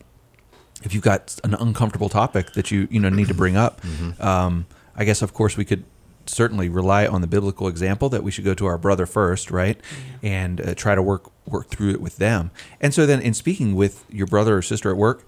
if 0.83 0.93
you've 0.93 1.03
got 1.03 1.39
an 1.43 1.55
uncomfortable 1.55 2.09
topic 2.09 2.53
that 2.53 2.71
you 2.71 2.87
you 2.91 2.99
know 2.99 3.09
need 3.09 3.27
to 3.27 3.33
bring 3.33 3.57
up, 3.57 3.81
um, 4.19 4.65
I 4.95 5.03
guess 5.05 5.21
of 5.21 5.33
course 5.33 5.57
we 5.57 5.65
could 5.65 5.83
certainly 6.27 6.69
rely 6.69 7.07
on 7.07 7.21
the 7.21 7.27
biblical 7.27 7.67
example 7.67 8.07
that 8.09 8.23
we 8.23 8.29
should 8.31 8.45
go 8.45 8.53
to 8.53 8.65
our 8.67 8.77
brother 8.77 9.05
first, 9.07 9.49
right, 9.51 9.79
and 10.21 10.61
uh, 10.61 10.75
try 10.75 10.93
to 10.95 11.01
work 11.01 11.31
work 11.47 11.67
through 11.69 11.89
it 11.91 12.01
with 12.01 12.17
them. 12.17 12.51
And 12.79 12.93
so 12.93 13.05
then, 13.05 13.21
in 13.21 13.33
speaking 13.33 13.75
with 13.75 14.05
your 14.09 14.27
brother 14.27 14.57
or 14.57 14.61
sister 14.61 14.91
at 14.91 14.97
work, 14.97 15.25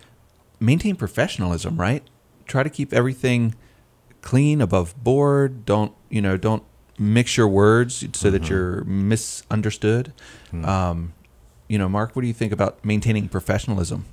maintain 0.59 0.95
professionalism, 0.95 1.79
right? 1.79 2.03
Try 2.45 2.63
to 2.63 2.69
keep 2.69 2.93
everything 2.93 3.55
clean, 4.23 4.61
above 4.61 4.95
board. 5.03 5.65
Don't 5.65 5.93
you 6.09 6.21
know? 6.21 6.37
Don't 6.37 6.63
mix 6.97 7.37
your 7.37 7.47
words 7.47 8.05
so 8.13 8.31
that 8.31 8.49
you're 8.49 8.83
misunderstood. 8.85 10.13
Um, 10.51 11.13
you 11.67 11.77
know, 11.77 11.89
Mark, 11.89 12.15
what 12.15 12.21
do 12.21 12.27
you 12.27 12.33
think 12.33 12.51
about 12.51 12.83
maintaining 12.83 13.29
professionalism? 13.29 14.05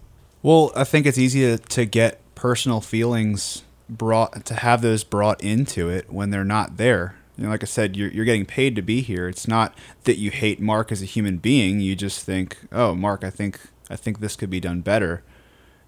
Well, 0.42 0.72
I 0.74 0.84
think 0.84 1.06
it's 1.06 1.18
easy 1.18 1.40
to, 1.40 1.58
to 1.58 1.84
get 1.84 2.20
personal 2.34 2.80
feelings 2.80 3.62
brought 3.88 4.44
to 4.46 4.54
have 4.54 4.82
those 4.82 5.04
brought 5.04 5.42
into 5.42 5.88
it 5.88 6.10
when 6.10 6.30
they're 6.30 6.44
not 6.44 6.76
there. 6.76 7.16
You 7.36 7.44
know, 7.44 7.50
like 7.50 7.62
I 7.62 7.66
said, 7.66 7.96
you're, 7.96 8.10
you're 8.10 8.24
getting 8.24 8.46
paid 8.46 8.76
to 8.76 8.82
be 8.82 9.00
here. 9.00 9.28
It's 9.28 9.48
not 9.48 9.74
that 10.04 10.18
you 10.18 10.30
hate 10.30 10.60
Mark 10.60 10.92
as 10.92 11.02
a 11.02 11.06
human 11.06 11.38
being. 11.38 11.80
You 11.80 11.96
just 11.96 12.24
think, 12.24 12.58
oh, 12.70 12.94
Mark, 12.94 13.24
I 13.24 13.30
think 13.30 13.60
I 13.90 13.96
think 13.96 14.20
this 14.20 14.36
could 14.36 14.50
be 14.50 14.60
done 14.60 14.80
better. 14.80 15.22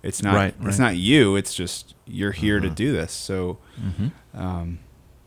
It's 0.02 0.22
not. 0.22 0.34
Right, 0.34 0.54
It's 0.62 0.78
right. 0.78 0.86
not 0.86 0.96
you. 0.96 1.36
It's 1.36 1.54
just 1.54 1.94
you're 2.06 2.32
here 2.32 2.58
to 2.60 2.68
do 2.68 2.92
this. 2.92 3.12
So, 3.12 3.58
um, 4.34 4.78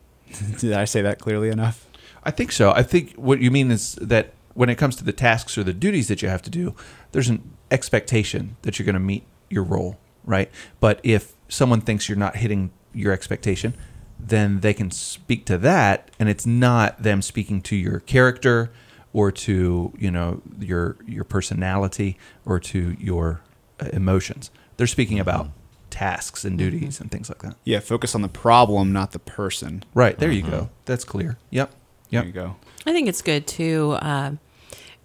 did 0.58 0.72
I 0.72 0.84
say 0.84 1.02
that 1.02 1.18
clearly 1.18 1.48
enough? 1.48 1.86
I 2.24 2.30
think 2.30 2.52
so. 2.52 2.72
I 2.72 2.82
think 2.82 3.14
what 3.14 3.40
you 3.40 3.50
mean 3.50 3.70
is 3.70 3.94
that 3.96 4.32
when 4.54 4.68
it 4.68 4.76
comes 4.76 4.96
to 4.96 5.04
the 5.04 5.12
tasks 5.12 5.56
or 5.56 5.62
the 5.64 5.72
duties 5.72 6.08
that 6.08 6.22
you 6.22 6.28
have 6.28 6.42
to 6.42 6.50
do, 6.50 6.74
there's 7.12 7.28
an 7.28 7.50
expectation 7.70 8.56
that 8.62 8.78
you're 8.78 8.84
going 8.86 8.94
to 8.94 9.00
meet 9.00 9.24
your 9.48 9.62
role, 9.62 9.98
right? 10.24 10.50
But 10.80 11.00
if 11.02 11.32
someone 11.48 11.80
thinks 11.80 12.08
you're 12.08 12.18
not 12.18 12.36
hitting 12.36 12.70
your 12.92 13.12
expectation, 13.12 13.74
then 14.18 14.60
they 14.60 14.74
can 14.74 14.90
speak 14.90 15.44
to 15.46 15.58
that, 15.58 16.10
and 16.18 16.28
it's 16.28 16.46
not 16.46 17.02
them 17.02 17.22
speaking 17.22 17.60
to 17.62 17.76
your 17.76 18.00
character 18.00 18.70
or 19.12 19.30
to 19.30 19.92
you 19.98 20.10
know 20.10 20.42
your 20.58 20.96
your 21.06 21.24
personality 21.24 22.18
or 22.44 22.58
to 22.60 22.96
your 22.98 23.40
uh, 23.80 23.88
emotions. 23.92 24.50
They're 24.76 24.86
speaking 24.86 25.18
about 25.20 25.48
tasks 25.90 26.44
and 26.44 26.58
duties 26.58 27.00
and 27.00 27.10
things 27.10 27.28
like 27.28 27.40
that. 27.42 27.56
Yeah, 27.64 27.80
focus 27.80 28.14
on 28.14 28.22
the 28.22 28.28
problem, 28.28 28.92
not 28.92 29.12
the 29.12 29.18
person. 29.18 29.82
Right 29.94 30.18
there, 30.18 30.30
you 30.30 30.42
go. 30.42 30.68
That's 30.84 31.04
clear. 31.04 31.38
Yep. 31.50 31.70
There 32.10 32.20
Yep. 32.20 32.26
you 32.26 32.32
go. 32.32 32.56
I 32.84 32.92
think 32.92 33.08
it's 33.08 33.22
good 33.22 33.46
to 33.48 33.96
um, 34.00 34.38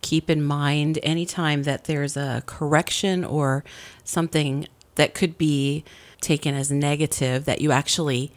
keep 0.02 0.30
in 0.30 0.44
mind 0.44 1.00
anytime 1.04 1.64
that 1.64 1.86
there's 1.86 2.18
a 2.18 2.44
correction 2.46 3.24
or 3.24 3.64
something 4.04 4.68
that 4.96 5.14
could 5.14 5.38
be 5.38 5.84
taken 6.20 6.54
as 6.54 6.72
negative, 6.72 7.46
that 7.46 7.62
you 7.62 7.72
actually 7.72 8.32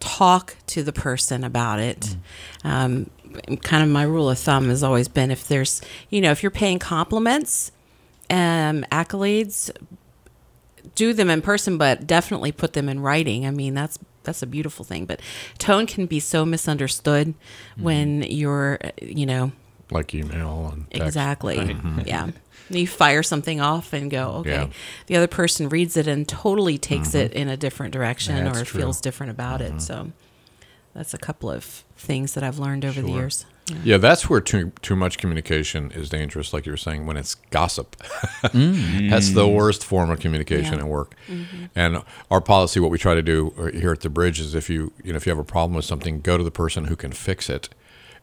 talk 0.00 0.56
to 0.66 0.82
the 0.82 0.92
person 0.92 1.44
about 1.44 1.78
it. 1.78 2.16
Um, 2.64 3.08
kind 3.62 3.82
of 3.82 3.88
my 3.88 4.02
rule 4.02 4.28
of 4.28 4.38
thumb 4.38 4.68
has 4.68 4.82
always 4.82 5.08
been 5.08 5.30
if 5.30 5.46
there's, 5.48 5.80
you 6.10 6.20
know, 6.20 6.32
if 6.32 6.42
you're 6.42 6.50
paying 6.50 6.78
compliments, 6.78 7.70
um, 8.28 8.84
accolades, 8.90 9.70
do 10.94 11.12
them 11.12 11.30
in 11.30 11.42
person, 11.42 11.78
but 11.78 12.06
definitely 12.06 12.52
put 12.52 12.72
them 12.72 12.88
in 12.88 13.00
writing. 13.00 13.46
I 13.46 13.50
mean, 13.50 13.74
that's 13.74 13.98
that's 14.24 14.42
a 14.42 14.46
beautiful 14.46 14.84
thing. 14.84 15.06
But 15.06 15.20
tone 15.58 15.86
can 15.86 16.06
be 16.06 16.20
so 16.20 16.44
misunderstood 16.44 17.28
mm-hmm. 17.28 17.82
when 17.82 18.22
you're, 18.22 18.78
you 19.00 19.26
know, 19.26 19.52
like 19.90 20.14
email 20.14 20.70
and 20.72 20.90
text. 20.90 21.06
exactly, 21.06 21.56
mm-hmm. 21.56 22.00
yeah. 22.06 22.30
You 22.70 22.86
fire 22.86 23.22
something 23.22 23.60
off 23.60 23.92
and 23.92 24.10
go, 24.10 24.28
okay. 24.36 24.50
Yeah. 24.50 24.68
The 25.06 25.16
other 25.16 25.26
person 25.26 25.68
reads 25.68 25.96
it 25.96 26.06
and 26.06 26.26
totally 26.26 26.78
takes 26.78 27.08
mm-hmm. 27.08 27.18
it 27.18 27.32
in 27.34 27.48
a 27.48 27.56
different 27.56 27.92
direction 27.92 28.44
That's 28.44 28.62
or 28.62 28.64
true. 28.64 28.80
feels 28.80 29.00
different 29.00 29.32
about 29.32 29.60
it. 29.60 29.82
So 29.82 30.10
that's 30.94 31.14
a 31.14 31.18
couple 31.18 31.50
of 31.50 31.64
things 31.96 32.34
that 32.34 32.44
I've 32.44 32.58
learned 32.58 32.84
over 32.84 33.00
the 33.00 33.10
years. 33.10 33.46
Yeah, 33.84 33.96
that's 33.96 34.28
where 34.28 34.40
too 34.40 34.72
too 34.82 34.96
much 34.96 35.18
communication 35.18 35.92
is 35.92 36.08
dangerous. 36.10 36.52
Like 36.52 36.66
you 36.66 36.72
were 36.72 36.76
saying, 36.76 37.06
when 37.06 37.16
it's 37.16 37.36
gossip, 37.50 37.96
mm. 38.42 39.08
that's 39.08 39.30
the 39.30 39.48
worst 39.48 39.84
form 39.84 40.10
of 40.10 40.18
communication 40.20 40.74
Yeah. 40.74 40.80
at 40.80 40.86
work. 40.86 41.14
Mm-hmm. 41.28 41.64
And 41.74 42.02
our 42.30 42.40
policy, 42.40 42.80
what 42.80 42.90
we 42.90 42.98
try 42.98 43.14
to 43.14 43.22
do 43.22 43.54
uh, 43.56 43.66
here 43.66 43.92
at 43.92 44.00
the 44.00 44.10
bridge, 44.10 44.40
is 44.40 44.54
if 44.54 44.68
you 44.68 44.92
you 45.02 45.12
know 45.12 45.16
if 45.16 45.26
you 45.26 45.30
have 45.30 45.38
a 45.38 45.44
problem 45.44 45.74
with 45.74 45.84
something, 45.84 46.20
go 46.20 46.36
to 46.36 46.44
the 46.44 46.50
person 46.50 46.86
who 46.86 46.96
can 46.96 47.12
fix 47.12 47.48
it. 47.48 47.68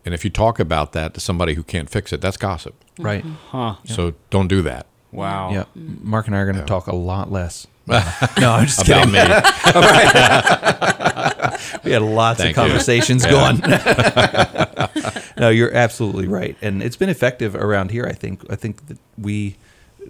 And 0.05 0.13
if 0.13 0.23
you 0.23 0.29
talk 0.29 0.59
about 0.59 0.91
that 0.93 1.13
to 1.15 1.19
somebody 1.19 1.53
who 1.55 1.63
can't 1.63 1.89
fix 1.89 2.13
it, 2.13 2.21
that's 2.21 2.37
gossip. 2.37 2.75
Right. 2.99 3.23
Mm-hmm. 3.23 3.57
Huh. 3.57 3.75
So 3.85 4.13
don't 4.29 4.47
do 4.47 4.61
that. 4.63 4.87
Wow. 5.11 5.51
Yep. 5.51 5.67
Mm-hmm. 5.77 6.09
Mark 6.09 6.27
and 6.27 6.35
I 6.35 6.39
are 6.39 6.45
going 6.45 6.59
to 6.59 6.65
talk 6.65 6.87
a 6.87 6.95
lot 6.95 7.31
less. 7.31 7.65
no, 7.87 7.97
I'm 8.51 8.65
just 8.67 8.87
About 8.87 9.07
kidding. 9.07 9.13
me. 9.13 9.19
We 11.83 11.91
had 11.91 12.01
lots 12.01 12.39
Thank 12.39 12.57
of 12.57 12.63
you. 12.63 12.69
conversations 12.69 13.25
going. 13.25 13.59
no, 15.37 15.49
you're 15.49 15.73
absolutely 15.73 16.27
right, 16.27 16.55
and 16.61 16.81
it's 16.83 16.95
been 16.95 17.09
effective 17.09 17.55
around 17.55 17.91
here. 17.91 18.05
I 18.05 18.13
think. 18.13 18.43
I 18.51 18.55
think 18.55 18.87
that 18.87 18.97
we 19.17 19.55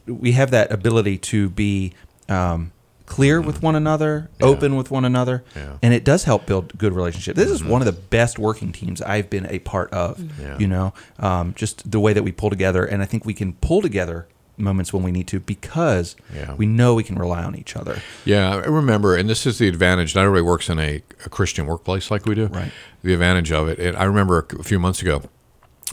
we 0.06 0.32
have 0.34 0.51
that 0.51 0.72
ability 0.72 1.18
to 1.18 1.50
be 1.50 1.94
um, 2.28 2.72
clear 3.06 3.42
with 3.42 3.62
one 3.62 3.75
another, 3.75 4.30
open 4.42 4.75
with 4.75 4.92
one 4.92 5.04
another, 5.06 5.44
Yeah. 5.56 5.78
and 5.82 5.94
it 5.94 6.04
does 6.04 6.24
help 6.25 6.46
build 6.46 6.78
good 6.78 6.94
relationships. 6.94 7.38
This 7.38 7.50
is 7.50 7.63
one 7.63 7.82
of 7.82 7.86
the 7.86 7.92
best 7.92 8.38
working 8.39 8.72
teams 8.72 9.01
I've 9.01 9.30
been 9.30 9.48
a 9.50 9.60
part 9.60 9.92
of. 9.92 10.20
Yeah. 10.39 10.58
You 10.60 10.68
know, 10.68 10.94
um, 11.20 11.54
just 11.56 11.89
the 11.89 12.00
way 12.00 12.13
that 12.13 12.24
we 12.24 12.32
pull 12.32 12.50
together, 12.50 12.86
and 12.86 13.01
I 13.01 13.06
think 13.06 13.25
we 13.25 13.34
can 13.34 13.54
pull 13.54 13.82
together 13.82 14.28
moments 14.60 14.92
when 14.94 15.04
we 15.04 15.12
need 15.12 15.28
to 15.28 15.39
because 15.39 16.16
Yeah. 16.36 16.54
we 16.56 16.66
know 16.66 16.94
we 16.96 17.04
can 17.04 17.18
rely 17.18 17.44
on 17.44 17.56
each 17.56 17.75
other. 17.75 18.01
Yeah, 18.25 18.50
I 18.56 18.66
remember, 18.66 19.16
and 19.16 19.30
this 19.30 19.46
is 19.46 19.58
the 19.60 19.68
advantage. 19.68 20.16
Not 20.16 20.22
everybody 20.25 20.44
works 20.44 20.70
in 20.70 20.80
a, 20.80 21.01
a 21.25 21.30
Christian 21.30 21.66
workplace 21.66 22.12
like 22.12 22.25
we 22.25 22.36
do. 22.36 22.48
Right. 22.48 22.72
The 23.04 23.13
advantage 23.13 23.51
of 23.51 23.68
it. 23.70 23.80
And 23.80 23.96
I 23.98 24.04
remember 24.04 24.46
a 24.60 24.63
few 24.63 24.80
months 24.80 25.01
ago, 25.01 25.24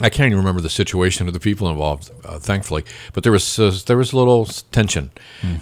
I 0.01 0.11
can't 0.11 0.27
even 0.27 0.37
remember 0.39 0.61
the 0.61 0.69
situation 0.69 1.27
of 1.27 1.33
the 1.33 1.41
people 1.41 1.71
involved, 1.71 2.11
uh, 2.23 2.39
thankfully, 2.39 2.85
but 3.15 3.23
there 3.23 3.33
was 3.33 3.59
uh, 3.59 3.75
there 3.87 3.97
was 3.97 4.13
a 4.13 4.17
little 4.19 4.45
tension, 4.45 5.11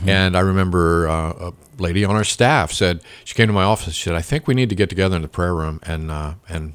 and 0.07 0.37
I 0.37 0.41
remember 0.41 1.07
uh, 1.09 1.51
a 1.51 1.53
lady 1.79 2.05
on 2.05 2.17
our 2.17 2.25
staff 2.25 2.73
said 2.73 3.01
she 3.25 3.35
came 3.37 3.47
to 3.47 3.53
my 3.53 3.63
office. 3.63 3.95
She 3.95 4.03
said, 4.09 4.15
"I 4.17 4.23
think 4.23 4.49
we 4.49 4.55
need 4.55 4.71
to 4.71 4.75
get 4.75 4.89
together 4.89 5.15
in 5.15 5.23
the 5.23 5.29
prayer 5.29 5.55
room 5.55 5.79
and 5.85 6.11
uh, 6.11 6.35
and 6.49 6.75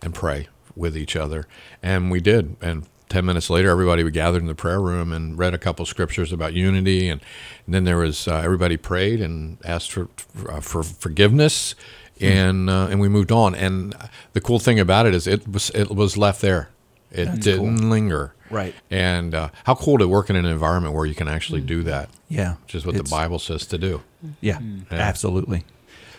and 0.00 0.14
pray 0.14 0.46
with 0.76 0.96
each 0.96 1.16
other," 1.16 1.48
and 1.82 2.08
we 2.08 2.20
did. 2.20 2.54
And 2.60 2.86
ten 3.12 3.24
minutes 3.26 3.50
later, 3.50 3.68
everybody 3.70 4.02
we 4.02 4.10
gathered 4.10 4.40
in 4.42 4.48
the 4.48 4.54
prayer 4.54 4.80
room 4.80 5.12
and 5.12 5.38
read 5.38 5.54
a 5.54 5.58
couple 5.58 5.84
scriptures 5.86 6.32
about 6.32 6.54
unity, 6.54 7.08
and, 7.08 7.20
and 7.66 7.74
then 7.74 7.84
there 7.84 7.98
was 7.98 8.26
uh, 8.26 8.36
everybody 8.36 8.76
prayed 8.76 9.20
and 9.20 9.58
asked 9.64 9.92
for 9.92 10.08
uh, 10.48 10.60
for 10.60 10.82
forgiveness, 10.82 11.74
and 12.20 12.68
uh, 12.70 12.88
and 12.90 13.00
we 13.00 13.08
moved 13.08 13.30
on. 13.30 13.54
And 13.54 13.94
the 14.32 14.40
cool 14.40 14.58
thing 14.58 14.80
about 14.80 15.06
it 15.06 15.14
is 15.14 15.26
it 15.26 15.46
was 15.46 15.70
it 15.70 15.90
was 15.90 16.16
left 16.16 16.40
there. 16.40 16.70
It 17.10 17.40
didn't 17.40 17.90
linger. 17.90 18.34
Right. 18.50 18.74
And 18.90 19.34
uh, 19.34 19.48
how 19.64 19.74
cool 19.74 19.98
to 19.98 20.06
work 20.08 20.28
in 20.30 20.36
an 20.36 20.44
environment 20.44 20.94
where 20.94 21.06
you 21.06 21.14
can 21.14 21.28
actually 21.28 21.60
do 21.62 21.82
that. 21.84 22.10
Yeah, 22.28 22.54
Which 22.64 22.74
is 22.74 22.84
what 22.86 22.94
the 22.94 23.02
Bible 23.04 23.38
says 23.38 23.66
to 23.66 23.78
do. 23.78 24.02
Yeah, 24.40 24.58
Yeah. 24.60 24.98
absolutely. 24.98 25.64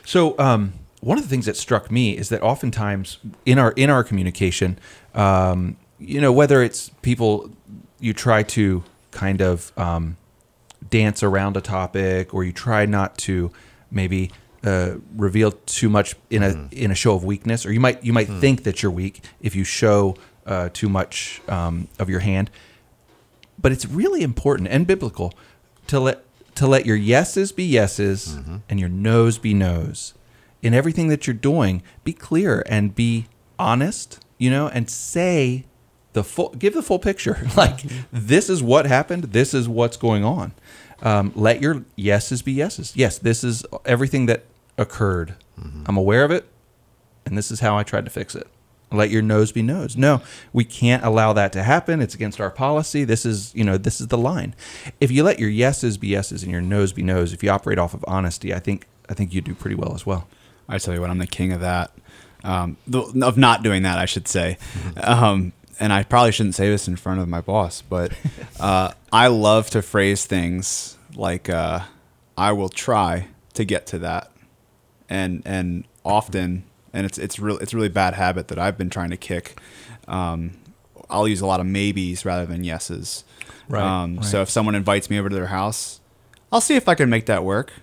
So 0.05 0.38
um, 0.39 0.73
one 1.01 1.17
of 1.17 1.23
the 1.23 1.29
things 1.29 1.45
that 1.45 1.57
struck 1.57 1.91
me 1.91 2.17
is 2.17 2.29
that 2.29 2.41
oftentimes 2.41 3.17
in 3.45 3.59
our 3.59 3.71
in 3.73 3.89
our 3.89 4.03
communication, 4.03 4.77
um, 5.13 5.77
you 6.05 6.19
know, 6.22 6.31
whether 6.31 6.62
it's 6.62 6.89
people 7.01 7.50
you 8.00 8.13
try 8.13 8.43
to 8.43 8.83
kind 9.12 9.41
of 9.41 9.72
um, 9.77 10.17
dance 10.89 11.24
around 11.24 11.55
a 11.57 11.62
topic, 11.62 12.33
or 12.33 12.43
you 12.43 12.51
try 12.51 12.86
not 12.86 13.17
to 13.19 13.51
maybe 13.89 14.31
uh, 14.63 14.95
reveal 15.15 15.51
too 15.51 15.89
much 15.89 16.15
in 16.29 16.43
a 16.43 16.67
in 16.72 16.91
a 16.91 16.95
show 16.95 17.15
of 17.15 17.24
weakness, 17.24 17.65
or 17.65 17.72
you 17.72 17.79
might 17.79 18.03
you 18.03 18.13
might 18.13 18.27
think 18.27 18.63
that 18.63 18.83
you're 18.83 18.91
weak 18.91 19.22
if 19.41 19.55
you 19.55 19.63
show 19.63 20.15
uh, 20.45 20.69
too 20.74 20.89
much 20.89 21.41
um, 21.48 21.88
of 22.00 22.10
your 22.10 22.19
hand. 22.19 22.50
But 23.60 23.72
it's 23.72 23.86
really 23.86 24.24
important 24.24 24.69
and 24.69 24.86
biblical 24.86 25.33
to 25.88 26.00
let 26.00 26.24
to 26.55 26.67
let 26.67 26.86
your 26.86 26.98
yeses 26.98 27.51
be 27.51 27.63
yeses 27.63 28.36
and 28.69 28.79
your 28.79 28.89
nos 28.89 29.38
be 29.38 29.53
nos. 29.53 30.13
In 30.62 30.74
everything 30.74 31.10
that 31.10 31.27
you're 31.27 31.33
doing 31.33 31.83
be 32.03 32.13
clear 32.13 32.63
and 32.67 32.95
be 32.95 33.27
honest 33.60 34.19
you 34.38 34.50
know 34.50 34.67
and 34.67 34.89
say 34.89 35.65
the 36.13 36.24
full 36.24 36.50
give 36.50 36.74
the 36.74 36.82
full 36.82 37.00
picture 37.00 37.46
like 37.58 37.82
this 38.12 38.50
is 38.50 38.63
what 38.63 38.86
happened 38.86 39.25
this 39.25 39.53
is 39.53 39.67
what's 39.67 39.98
going 39.98 40.24
on 40.24 40.51
um, 41.01 41.32
let 41.36 41.62
your 41.62 41.84
yeses 41.96 42.41
be 42.41 42.51
yeses 42.53 42.96
yes 42.96 43.17
this 43.17 43.43
is 43.43 43.65
everything 43.86 44.25
that 44.27 44.46
occurred 44.77 45.36
i'm 45.86 45.98
aware 45.98 46.24
of 46.24 46.32
it 46.32 46.46
and 47.25 47.38
this 47.38 47.51
is 47.51 47.60
how 47.60 47.77
I 47.77 47.84
tried 47.84 48.05
to 48.05 48.12
fix 48.12 48.36
it. 48.36 48.48
Let 48.91 49.10
your 49.10 49.24
nos 49.24 49.51
be 49.51 49.63
nos. 49.63 49.98
No, 49.98 50.22
we 50.51 50.63
can't 50.63 51.03
allow 51.03 51.34
that 51.34 51.51
to 51.53 51.63
happen. 51.63 52.00
It's 52.00 52.13
against 52.13 52.39
our 52.39 52.51
policy. 52.51 53.03
This 53.03 53.25
is, 53.25 53.53
you 53.55 53.63
know, 53.63 53.77
this 53.77 54.00
is 54.00 54.08
the 54.08 54.20
line. 54.20 54.53
If 55.01 55.10
you 55.10 55.24
let 55.24 55.39
your 55.39 55.50
yeses 55.50 55.98
be 55.98 56.10
yeses 56.10 56.43
and 56.43 56.51
your 56.51 56.62
nos 56.62 56.93
be 56.93 57.01
nos, 57.01 57.34
if 57.34 57.41
you 57.43 57.50
operate 57.50 57.79
off 57.79 57.96
of 57.96 58.05
honesty, 58.08 58.53
I 58.53 58.60
think 58.60 58.86
I 59.10 59.15
think 59.15 59.34
you 59.34 59.41
do 59.41 59.55
pretty 59.55 59.75
well 59.75 59.96
as 59.96 60.05
well. 60.05 60.27
I 60.70 60.77
tell 60.77 60.93
you 60.93 61.01
what, 61.01 61.10
I'm 61.10 61.17
the 61.17 61.27
king 61.27 61.51
of 61.51 61.62
that. 61.62 61.91
Um, 62.43 62.77
the, 62.86 63.01
of 63.25 63.38
not 63.38 63.63
doing 63.63 63.84
that, 63.84 63.98
I 63.98 64.05
should 64.05 64.27
say. 64.27 64.58
Um, 64.98 65.53
and 65.83 65.91
I 65.91 66.03
probably 66.03 66.31
shouldn't 66.31 66.55
say 66.55 66.69
this 66.69 66.87
in 66.87 66.95
front 66.95 67.19
of 67.19 67.27
my 67.27 67.41
boss, 67.41 67.81
but 67.81 68.13
uh, 68.59 68.93
I 69.11 69.27
love 69.27 69.69
to 69.71 69.81
phrase 69.81 70.25
things 70.25 70.97
like 71.13 71.49
uh, 71.49 71.81
"I 72.37 72.53
will 72.53 72.69
try 72.69 73.27
to 73.55 73.65
get 73.65 73.85
to 73.87 73.99
that," 73.99 74.31
and 75.09 75.41
and 75.45 75.83
often, 76.05 76.63
and 76.93 77.05
it's 77.05 77.17
it's 77.17 77.37
real 77.37 77.57
it's 77.57 77.73
really 77.73 77.89
bad 77.89 78.13
habit 78.13 78.47
that 78.47 78.57
I've 78.57 78.77
been 78.77 78.89
trying 78.89 79.09
to 79.09 79.17
kick. 79.17 79.59
Um, 80.07 80.51
I'll 81.09 81.27
use 81.27 81.41
a 81.41 81.45
lot 81.45 81.59
of 81.59 81.65
maybes 81.65 82.23
rather 82.23 82.45
than 82.45 82.63
yeses. 82.63 83.25
Right, 83.67 83.83
Um, 83.83 84.15
right. 84.15 84.25
So 84.25 84.41
if 84.41 84.49
someone 84.49 84.75
invites 84.75 85.09
me 85.09 85.19
over 85.19 85.27
to 85.27 85.35
their 85.35 85.47
house, 85.47 85.99
I'll 86.49 86.61
see 86.61 86.77
if 86.77 86.87
I 86.87 86.95
can 86.95 87.09
make 87.09 87.25
that 87.25 87.43
work. 87.43 87.73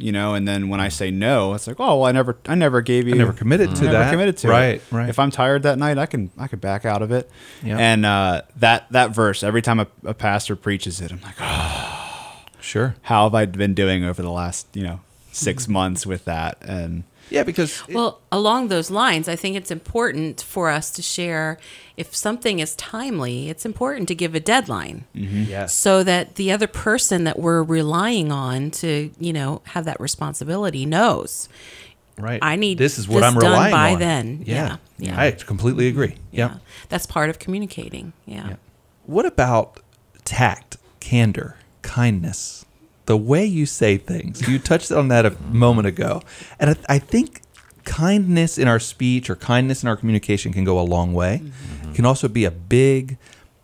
You 0.00 0.12
know, 0.12 0.34
and 0.34 0.46
then 0.46 0.68
when 0.68 0.78
I 0.80 0.90
say 0.90 1.10
no, 1.10 1.54
it's 1.54 1.66
like, 1.66 1.80
oh, 1.80 1.98
well, 1.98 2.04
I 2.04 2.12
never, 2.12 2.36
I 2.46 2.54
never 2.54 2.80
gave 2.82 3.08
you, 3.08 3.14
I 3.14 3.18
never 3.18 3.32
committed 3.32 3.74
to 3.74 3.82
I 3.82 3.86
never 3.86 3.98
that. 3.98 4.10
committed 4.12 4.36
to 4.38 4.48
Right, 4.48 4.74
it. 4.76 4.82
right. 4.92 5.08
If 5.08 5.18
I'm 5.18 5.32
tired 5.32 5.64
that 5.64 5.76
night, 5.76 5.98
I 5.98 6.06
can, 6.06 6.30
I 6.38 6.46
could 6.46 6.60
back 6.60 6.84
out 6.84 7.02
of 7.02 7.10
it. 7.10 7.28
Yeah. 7.64 7.78
And 7.78 8.06
uh, 8.06 8.42
that 8.58 8.86
that 8.92 9.10
verse, 9.10 9.42
every 9.42 9.60
time 9.60 9.80
a, 9.80 9.88
a 10.04 10.14
pastor 10.14 10.54
preaches 10.54 11.00
it, 11.00 11.10
I'm 11.10 11.20
like, 11.20 11.34
oh, 11.40 12.44
Sure. 12.60 12.94
how 13.02 13.24
have 13.24 13.34
I 13.34 13.46
been 13.46 13.74
doing 13.74 14.04
over 14.04 14.22
the 14.22 14.30
last, 14.30 14.68
you 14.72 14.84
know, 14.84 15.00
six 15.32 15.66
months 15.66 16.06
with 16.06 16.24
that? 16.26 16.58
And 16.60 17.02
Yeah, 17.30 17.42
because 17.42 17.86
Well, 17.88 18.20
along 18.32 18.68
those 18.68 18.90
lines, 18.90 19.28
I 19.28 19.36
think 19.36 19.56
it's 19.56 19.70
important 19.70 20.40
for 20.42 20.70
us 20.70 20.90
to 20.92 21.02
share 21.02 21.58
if 21.96 22.14
something 22.14 22.60
is 22.60 22.74
timely, 22.76 23.50
it's 23.50 23.66
important 23.66 24.08
to 24.08 24.14
give 24.14 24.34
a 24.34 24.40
deadline 24.40 25.04
mm-hmm. 25.14 25.44
yes. 25.44 25.74
so 25.74 26.04
that 26.04 26.36
the 26.36 26.52
other 26.52 26.66
person 26.66 27.24
that 27.24 27.38
we're 27.38 27.62
relying 27.62 28.30
on 28.30 28.70
to, 28.70 29.10
you 29.18 29.32
know, 29.32 29.62
have 29.64 29.84
that 29.84 30.00
responsibility 30.00 30.86
knows. 30.86 31.48
right. 32.16 32.38
I 32.40 32.56
need 32.56 32.78
this 32.78 32.98
is 32.98 33.08
what 33.08 33.20
this 33.20 33.24
I'm 33.24 33.34
done 33.34 33.50
relying 33.50 33.72
by 33.72 33.92
on. 33.94 33.98
then. 33.98 34.42
Yeah. 34.46 34.76
Yeah, 34.98 35.10
yeah. 35.10 35.20
I 35.20 35.30
completely 35.32 35.88
agree. 35.88 36.14
Yeah. 36.30 36.50
Yep. 36.50 36.60
That's 36.88 37.06
part 37.06 37.30
of 37.30 37.38
communicating. 37.38 38.12
Yeah. 38.26 38.50
Yeah. 38.50 38.56
What 39.06 39.26
about 39.26 39.80
tact, 40.24 40.76
candor, 41.00 41.56
kindness, 41.82 42.64
the 43.08 43.16
way 43.16 43.42
you 43.44 43.64
say 43.64 43.96
things. 43.96 44.46
You 44.46 44.58
touched 44.58 44.92
on 44.92 45.08
that 45.08 45.24
a 45.24 45.30
moment 45.50 45.88
ago, 45.88 46.22
and 46.60 46.70
I, 46.70 46.96
I 46.96 46.98
think 46.98 47.40
kindness 47.84 48.58
in 48.58 48.68
our 48.68 48.78
speech 48.78 49.30
or 49.30 49.34
kindness 49.34 49.82
in 49.82 49.88
our 49.88 49.96
communication 49.96 50.52
can 50.52 50.62
go 50.62 50.78
a 50.78 50.84
long 50.84 51.14
way. 51.14 51.40
Mm-hmm. 51.42 51.94
Can 51.94 52.04
also 52.04 52.28
be 52.28 52.44
a 52.44 52.50
big 52.50 53.16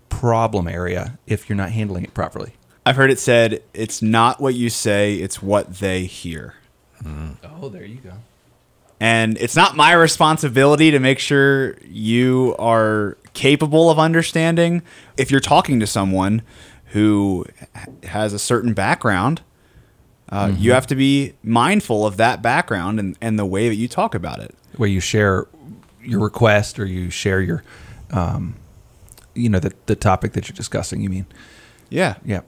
problem 0.08 0.66
area 0.66 1.18
if 1.26 1.46
you're 1.46 1.56
not 1.56 1.72
handling 1.72 2.04
it 2.04 2.14
properly. 2.14 2.54
I've 2.86 2.96
heard 2.96 3.10
it 3.10 3.18
said, 3.18 3.62
it's 3.74 4.00
not 4.00 4.40
what 4.40 4.54
you 4.54 4.70
say, 4.70 5.16
it's 5.16 5.42
what 5.42 5.74
they 5.74 6.06
hear. 6.06 6.54
Mm. 7.02 7.36
Oh, 7.60 7.68
there 7.68 7.84
you 7.84 7.98
go. 7.98 8.12
And 8.98 9.36
it's 9.36 9.56
not 9.56 9.76
my 9.76 9.92
responsibility 9.92 10.90
to 10.90 10.98
make 10.98 11.18
sure 11.18 11.76
you 11.82 12.56
are 12.58 13.18
capable 13.34 13.90
of 13.90 13.98
understanding. 13.98 14.82
If 15.16 15.30
you're 15.30 15.40
talking 15.40 15.80
to 15.80 15.86
someone 15.86 16.42
who 16.86 17.44
has 18.04 18.32
a 18.32 18.38
certain 18.38 18.72
background, 18.72 19.42
uh, 20.30 20.52
you 20.56 20.72
have 20.72 20.86
to 20.86 20.94
be 20.94 21.34
mindful 21.42 22.06
of 22.06 22.16
that 22.16 22.40
background 22.40 22.98
and, 22.98 23.16
and 23.20 23.38
the 23.38 23.44
way 23.44 23.68
that 23.68 23.74
you 23.74 23.88
talk 23.88 24.14
about 24.14 24.38
it. 24.40 24.54
Where 24.76 24.88
you 24.88 25.00
share 25.00 25.46
your 26.02 26.20
request 26.20 26.78
or 26.78 26.86
you 26.86 27.10
share 27.10 27.40
your, 27.40 27.62
um, 28.10 28.56
you 29.34 29.48
know, 29.48 29.58
the 29.58 29.74
the 29.86 29.94
topic 29.96 30.32
that 30.32 30.48
you're 30.48 30.56
discussing. 30.56 31.02
You 31.02 31.10
mean? 31.10 31.26
Yeah. 31.90 32.16
Yeah. 32.24 32.40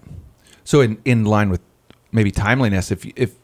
So 0.64 0.80
in 0.80 1.00
in 1.04 1.24
line 1.24 1.50
with 1.50 1.60
maybe 2.12 2.30
timeliness, 2.30 2.90
if 2.90 3.04
if 3.14 3.34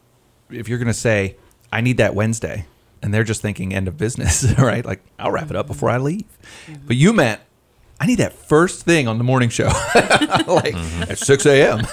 if 0.49 0.67
you're 0.67 0.79
going 0.79 0.87
to 0.87 0.93
say 0.93 1.37
I 1.71 1.81
need 1.81 1.97
that 1.97 2.15
Wednesday, 2.15 2.65
and 3.03 3.13
they're 3.13 3.23
just 3.23 3.41
thinking 3.41 3.73
end 3.73 3.87
of 3.87 3.97
business, 3.97 4.43
right? 4.57 4.83
Like 4.83 5.03
I'll 5.19 5.31
wrap 5.31 5.49
it 5.49 5.55
up 5.55 5.67
before 5.67 5.89
I 5.89 5.95
mm-hmm. 5.95 6.05
leave, 6.05 6.39
mm-hmm. 6.65 6.87
but 6.87 6.95
you 6.95 7.13
meant 7.13 7.41
I 7.99 8.05
need 8.05 8.15
that 8.15 8.33
first 8.33 8.83
thing 8.83 9.07
on 9.07 9.17
the 9.17 9.23
morning 9.23 9.49
show, 9.49 9.65
like 9.95 10.73
mm-hmm. 10.73 11.03
at 11.03 11.17
six 11.19 11.45
a.m. 11.45 11.85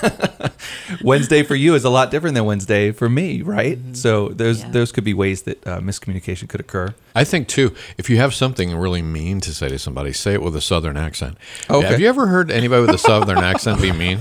Wednesday 1.04 1.42
for 1.42 1.54
you 1.54 1.74
is 1.74 1.84
a 1.84 1.90
lot 1.90 2.10
different 2.10 2.34
than 2.34 2.44
Wednesday 2.46 2.90
for 2.90 3.08
me, 3.08 3.42
right? 3.42 3.78
So 3.92 4.28
those 4.28 4.60
Yeah. 4.60 4.70
those 4.70 4.92
could 4.92 5.04
be 5.04 5.14
ways 5.14 5.42
that 5.42 5.64
uh, 5.66 5.80
miscommunication 5.80 6.48
could 6.48 6.60
occur. 6.60 6.94
I 7.14 7.24
think 7.24 7.48
too, 7.48 7.74
if 7.98 8.08
you 8.08 8.16
have 8.16 8.34
something 8.34 8.74
really 8.74 9.02
mean 9.02 9.40
to 9.42 9.52
say 9.52 9.68
to 9.68 9.78
somebody, 9.78 10.12
say 10.12 10.32
it 10.32 10.42
with 10.42 10.56
a 10.56 10.60
southern 10.60 10.96
accent. 10.96 11.36
Okay. 11.68 11.86
Have 11.86 12.00
you 12.00 12.08
ever 12.08 12.26
heard 12.28 12.50
anybody 12.50 12.80
with 12.80 12.94
a 12.94 12.98
southern 12.98 13.38
accent 13.38 13.82
be 13.82 13.92
mean? 13.92 14.20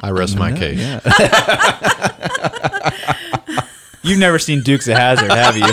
I 0.00 0.10
rest 0.10 0.36
my 0.36 0.52
case. 0.52 0.78
Yeah. 0.78 2.10
You've 4.04 4.18
never 4.18 4.38
seen 4.38 4.62
Dukes 4.62 4.86
of 4.88 4.96
Hazzard, 4.96 5.30
have 5.30 5.56
you? 5.56 5.66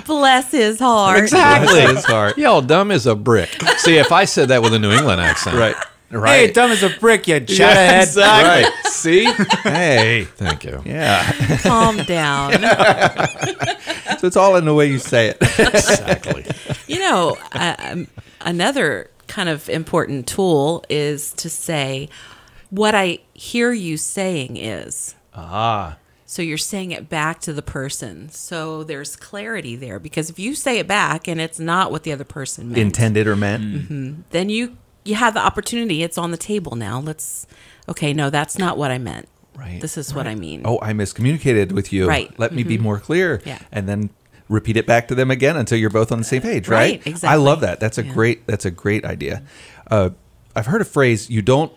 Bless 0.06 0.52
his 0.52 0.78
heart. 0.78 1.18
Exactly. 1.18 1.80
Bless 1.80 1.96
his 1.96 2.04
heart. 2.04 2.38
Y'all 2.38 2.62
dumb 2.62 2.90
as 2.90 3.06
a 3.06 3.14
brick. 3.14 3.50
See, 3.78 3.96
if 3.96 4.12
I 4.12 4.24
said 4.24 4.48
that 4.48 4.62
with 4.62 4.74
a 4.74 4.78
New 4.78 4.92
England 4.92 5.20
accent, 5.20 5.56
right. 5.56 5.76
Right. 6.12 6.46
Hey, 6.46 6.52
dumb 6.52 6.72
as 6.72 6.82
a 6.82 6.90
brick, 6.98 7.28
you 7.28 7.38
chat 7.38 7.76
ahead. 7.76 8.16
Right. 8.16 8.68
See? 8.86 9.24
Hey. 9.62 10.24
Thank 10.24 10.64
you. 10.64 10.82
Yeah. 10.84 11.58
Calm 11.62 11.98
down. 11.98 12.52
So 14.18 14.26
it's 14.26 14.36
all 14.36 14.56
in 14.56 14.66
the 14.66 14.74
way 14.74 14.84
you 14.86 14.98
say 14.98 15.28
it. 15.28 15.38
Exactly. 15.40 16.44
You 16.86 16.98
know, 16.98 17.38
uh, 17.52 17.74
um, 17.78 18.06
another 18.42 19.08
kind 19.28 19.48
of 19.48 19.66
important 19.70 20.26
tool 20.26 20.84
is 20.90 21.32
to 21.34 21.48
say, 21.48 22.10
what 22.68 22.94
I 22.94 23.20
hear 23.32 23.72
you 23.72 23.96
saying 23.96 24.58
is. 24.58 25.14
Ah. 25.34 25.96
So 26.26 26.42
you're 26.42 26.58
saying 26.58 26.92
it 26.92 27.08
back 27.08 27.40
to 27.40 27.52
the 27.52 27.62
person. 27.62 28.28
So 28.28 28.84
there's 28.84 29.16
clarity 29.16 29.74
there 29.74 29.98
because 29.98 30.30
if 30.30 30.38
you 30.38 30.54
say 30.54 30.78
it 30.78 30.86
back 30.86 31.26
and 31.26 31.40
it's 31.40 31.58
not 31.58 31.90
what 31.90 32.04
the 32.04 32.12
other 32.12 32.22
person 32.24 32.68
meant, 32.68 32.78
Intended 32.78 33.26
or 33.26 33.34
meant. 33.34 34.30
then 34.30 34.48
you 34.48 34.76
you 35.04 35.16
have 35.16 35.34
the 35.34 35.40
opportunity. 35.40 36.02
It's 36.04 36.16
on 36.18 36.30
the 36.30 36.36
table 36.36 36.76
now. 36.76 37.00
Let's 37.00 37.46
okay, 37.88 38.12
no, 38.12 38.30
that's 38.30 38.58
not 38.58 38.78
what 38.78 38.90
I 38.92 38.98
meant. 38.98 39.28
Right. 39.56 39.80
This 39.80 39.98
is 39.98 40.14
what 40.14 40.26
I 40.28 40.36
mean. 40.36 40.62
Oh, 40.64 40.78
I 40.80 40.92
miscommunicated 40.92 41.72
with 41.72 41.92
you. 41.92 42.06
Right. 42.06 42.30
Let 42.38 42.52
me 42.52 42.62
be 42.62 42.78
more 42.78 42.98
clear. 43.00 43.42
Yeah. 43.44 43.58
And 43.72 43.88
then 43.88 44.10
repeat 44.48 44.76
it 44.76 44.86
back 44.86 45.08
to 45.08 45.14
them 45.14 45.30
again 45.30 45.56
until 45.56 45.78
you're 45.78 45.90
both 45.90 46.10
on 46.12 46.18
the 46.18 46.24
same 46.24 46.42
page, 46.42 46.66
right? 46.68 46.92
Right, 46.92 47.06
exactly. 47.06 47.28
I 47.28 47.36
love 47.36 47.60
that. 47.60 47.78
That's 47.80 47.98
a 47.98 48.04
Yeah. 48.04 48.12
great 48.12 48.46
that's 48.46 48.64
a 48.64 48.70
great 48.70 49.04
idea. 49.04 49.42
Uh, 49.90 50.10
I've 50.54 50.66
heard 50.66 50.80
a 50.80 50.84
phrase, 50.84 51.28
you 51.28 51.42
don't 51.42 51.72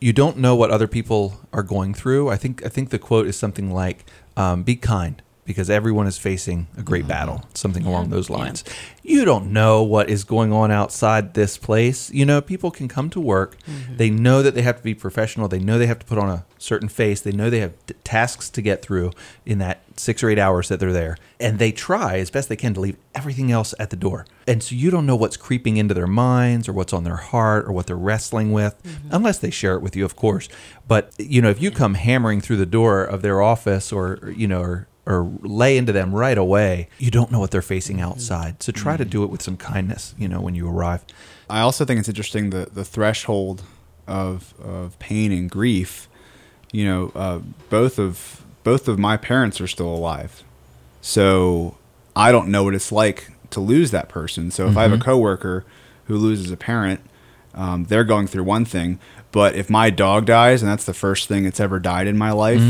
you 0.00 0.12
don't 0.12 0.38
know 0.38 0.56
what 0.56 0.70
other 0.70 0.88
people 0.88 1.40
are 1.52 1.62
going 1.62 1.94
through. 1.94 2.30
I 2.30 2.36
think 2.36 2.64
I 2.64 2.68
think 2.68 2.90
the 2.90 2.98
quote 2.98 3.26
is 3.26 3.36
something 3.36 3.70
like, 3.70 4.04
um, 4.36 4.62
"Be 4.62 4.76
kind, 4.76 5.22
because 5.50 5.68
everyone 5.68 6.06
is 6.06 6.18
facing 6.18 6.68
a 6.76 6.82
great 6.82 7.02
mm-hmm. 7.02 7.08
battle." 7.08 7.44
Something 7.54 7.84
along 7.84 8.10
those 8.10 8.30
Yeah. 8.30 8.36
lines. 8.36 8.64
You 9.02 9.24
don't 9.24 9.52
know 9.52 9.82
what 9.82 10.08
is 10.08 10.22
going 10.24 10.52
on 10.52 10.70
outside 10.70 11.34
this 11.34 11.58
place. 11.58 12.10
You 12.12 12.24
know, 12.24 12.40
people 12.40 12.70
can 12.70 12.86
come 12.86 13.10
to 13.10 13.20
work. 13.20 13.56
Mm-hmm. 13.66 13.96
They 13.96 14.10
know 14.10 14.42
that 14.42 14.54
they 14.54 14.62
have 14.62 14.76
to 14.76 14.82
be 14.82 14.94
professional. 14.94 15.48
They 15.48 15.58
know 15.58 15.78
they 15.78 15.86
have 15.86 15.98
to 15.98 16.06
put 16.06 16.18
on 16.18 16.28
a 16.28 16.44
certain 16.58 16.88
face. 16.88 17.20
They 17.20 17.32
know 17.32 17.50
they 17.50 17.60
have 17.60 17.72
t- 17.86 17.94
tasks 18.04 18.48
to 18.50 18.62
get 18.62 18.82
through 18.82 19.10
in 19.44 19.58
that 19.58 19.80
six 19.96 20.22
or 20.22 20.30
eight 20.30 20.38
hours 20.38 20.68
that 20.68 20.78
they're 20.80 20.92
there, 20.92 21.16
and 21.40 21.58
they 21.58 21.72
try 21.72 22.18
as 22.18 22.30
best 22.30 22.48
they 22.48 22.56
can 22.56 22.74
to 22.74 22.80
leave 22.80 22.96
everything 23.14 23.50
else 23.50 23.74
at 23.78 23.90
the 23.90 23.96
door. 23.96 24.26
And 24.46 24.62
so 24.62 24.74
you 24.74 24.90
don't 24.90 25.06
know 25.06 25.16
what's 25.16 25.36
creeping 25.36 25.76
into 25.76 25.94
their 25.94 26.06
minds 26.06 26.68
or 26.68 26.72
what's 26.72 26.92
on 26.92 27.04
their 27.04 27.16
heart 27.16 27.66
or 27.66 27.72
what 27.72 27.86
they're 27.86 27.96
wrestling 27.96 28.52
with, 28.52 28.80
mm-hmm. 28.82 29.08
unless 29.10 29.38
they 29.38 29.50
share 29.50 29.74
it 29.74 29.82
with 29.82 29.96
you, 29.96 30.04
of 30.04 30.14
course. 30.16 30.48
But 30.86 31.12
you 31.18 31.42
know, 31.42 31.50
if 31.50 31.60
you 31.60 31.70
come 31.70 31.94
hammering 31.94 32.40
through 32.40 32.56
the 32.58 32.66
door 32.66 33.02
of 33.02 33.22
their 33.22 33.42
office 33.42 33.92
or 33.92 34.32
you 34.36 34.46
know, 34.46 34.62
or 34.62 34.86
or 35.06 35.30
lay 35.40 35.76
into 35.76 35.92
them 35.92 36.14
right 36.14 36.36
away, 36.38 36.88
you 36.98 37.10
don't 37.10 37.30
know 37.32 37.40
what 37.40 37.50
they're 37.50 37.62
facing 37.62 38.00
outside. 38.00 38.62
So 38.62 38.70
try 38.72 38.96
to 38.96 39.04
do 39.04 39.24
it 39.24 39.30
with 39.30 39.42
some 39.42 39.56
kindness, 39.56 40.14
you 40.18 40.28
know, 40.28 40.40
when 40.40 40.54
you 40.54 40.68
arrive. 40.68 41.04
I 41.48 41.60
also 41.60 41.84
think 41.84 41.98
it's 41.98 42.08
interesting 42.08 42.50
the 42.50 42.68
the 42.72 42.84
threshold 42.84 43.62
of 44.06 44.54
of 44.62 44.98
pain 44.98 45.32
and 45.32 45.50
grief. 45.50 46.08
You 46.72 46.84
know, 46.84 47.12
uh, 47.14 47.40
both 47.68 47.98
of 47.98 48.42
both 48.62 48.86
of 48.88 48.98
my 48.98 49.16
parents 49.16 49.60
are 49.60 49.66
still 49.66 49.92
alive, 49.92 50.44
so 51.00 51.76
I 52.14 52.30
don't 52.30 52.48
know 52.48 52.62
what 52.64 52.74
it's 52.74 52.92
like 52.92 53.30
to 53.50 53.60
lose 53.60 53.90
that 53.90 54.08
person. 54.08 54.50
So 54.50 54.68
if 54.68 54.76
I 54.76 54.82
have 54.82 54.92
a 54.92 54.98
coworker 54.98 55.64
who 56.04 56.16
loses 56.16 56.50
a 56.52 56.56
parent, 56.56 57.00
um, 57.54 57.84
they're 57.84 58.04
going 58.04 58.26
through 58.28 58.44
one 58.44 58.64
thing. 58.64 59.00
But 59.32 59.56
if 59.56 59.68
my 59.70 59.90
dog 59.90 60.26
dies, 60.26 60.62
and 60.62 60.70
that's 60.70 60.84
the 60.84 60.94
first 60.94 61.26
thing 61.26 61.44
that's 61.44 61.58
ever 61.60 61.78
died 61.80 62.06
in 62.06 62.16
my 62.18 62.30
life, 62.32 62.60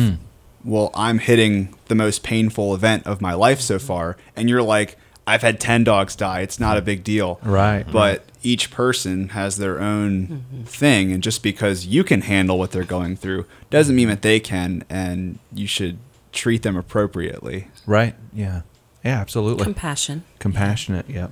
well, 0.65 0.91
I'm 0.95 1.19
hitting 1.19 1.75
the 1.89 1.95
most 1.95 2.23
painful 2.23 2.75
event 2.75 3.07
of 3.07 3.21
my 3.21 3.35
life 3.35 3.61
so 3.61 3.79
far. 3.79 4.17
And 4.37 4.49
you're 4.49 4.63
like, 4.63 4.97
I've 5.27 5.43
had 5.43 5.61
10 5.61 5.85
dogs 5.85 6.17
die. 6.17 6.41
It's 6.41 6.59
not 6.59 6.77
a 6.77 6.83
big 6.83 7.05
deal. 7.05 7.39
Right. 7.43 7.85
But 7.91 8.25
each 8.43 8.71
person 8.71 9.31
has 9.31 9.59
their 9.59 9.81
own 9.81 10.45
thing. 10.65 11.13
And 11.13 11.23
just 11.23 11.43
because 11.43 11.87
you 11.87 12.05
can 12.05 12.23
handle 12.23 12.59
what 12.59 12.73
they're 12.73 12.85
going 12.85 13.17
through 13.17 13.47
doesn't 13.71 13.95
mean 13.95 14.09
that 14.09 14.23
they 14.23 14.41
can. 14.41 14.85
And 14.91 15.39
you 15.55 15.67
should 15.67 15.99
treat 16.33 16.63
them 16.63 16.77
appropriately. 16.77 17.69
Right. 17.87 18.15
Yeah. 18.33 18.63
Yeah, 19.05 19.21
absolutely. 19.21 19.65
Compassion. 19.65 20.25
Compassionate. 20.39 21.09
Yeah. 21.09 21.29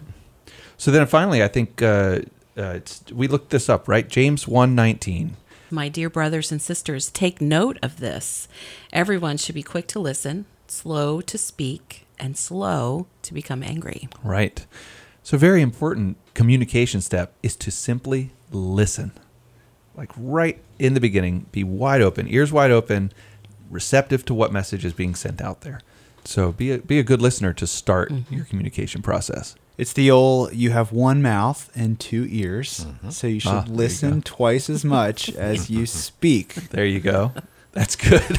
So 0.76 0.90
then 0.90 1.06
finally, 1.06 1.42
I 1.42 1.48
think 1.48 1.82
uh, 1.82 2.20
uh, 2.56 2.62
it's, 2.76 3.02
we 3.12 3.28
looked 3.28 3.50
this 3.50 3.68
up, 3.68 3.88
right? 3.88 4.08
James 4.08 4.48
one 4.48 4.74
nineteen. 4.74 5.36
My 5.70 5.88
dear 5.88 6.08
brothers 6.08 6.50
and 6.50 6.62
sisters, 6.62 7.10
take 7.10 7.40
note 7.40 7.78
of 7.82 8.00
this. 8.00 8.48
Everyone 8.92 9.36
should 9.36 9.54
be 9.54 9.62
quick 9.62 9.86
to 9.88 9.98
listen, 9.98 10.46
slow 10.66 11.20
to 11.20 11.36
speak, 11.36 12.06
and 12.18 12.36
slow 12.38 13.06
to 13.22 13.34
become 13.34 13.62
angry. 13.62 14.08
Right. 14.22 14.64
So, 15.22 15.36
very 15.36 15.60
important 15.60 16.16
communication 16.32 17.02
step 17.02 17.34
is 17.42 17.54
to 17.56 17.70
simply 17.70 18.30
listen. 18.50 19.12
Like 19.94 20.10
right 20.16 20.58
in 20.78 20.94
the 20.94 21.00
beginning, 21.00 21.46
be 21.52 21.64
wide 21.64 22.00
open, 22.00 22.28
ears 22.28 22.50
wide 22.50 22.70
open, 22.70 23.12
receptive 23.68 24.24
to 24.26 24.34
what 24.34 24.52
message 24.52 24.86
is 24.86 24.94
being 24.94 25.14
sent 25.14 25.42
out 25.42 25.60
there. 25.60 25.80
So, 26.24 26.52
be 26.52 26.72
a, 26.72 26.78
be 26.78 26.98
a 26.98 27.02
good 27.02 27.20
listener 27.20 27.52
to 27.52 27.66
start 27.66 28.10
mm-hmm. 28.10 28.34
your 28.34 28.46
communication 28.46 29.02
process. 29.02 29.54
It's 29.78 29.92
the 29.92 30.10
old 30.10 30.52
you 30.54 30.70
have 30.72 30.90
one 30.92 31.22
mouth 31.22 31.70
and 31.74 31.98
two 32.00 32.26
ears. 32.28 32.84
Mm-hmm. 32.84 33.10
So 33.10 33.26
you 33.28 33.40
should 33.40 33.50
Ah, 33.52 33.60
there 33.62 33.70
you 33.70 33.76
listen 33.76 34.22
twice 34.22 34.68
as 34.68 34.84
much 34.84 35.30
as 35.34 35.70
you 35.70 35.86
speak. 35.86 36.54
There 36.70 36.84
you 36.84 37.00
go. 37.00 37.32
That's 37.72 37.94
good. 37.94 38.38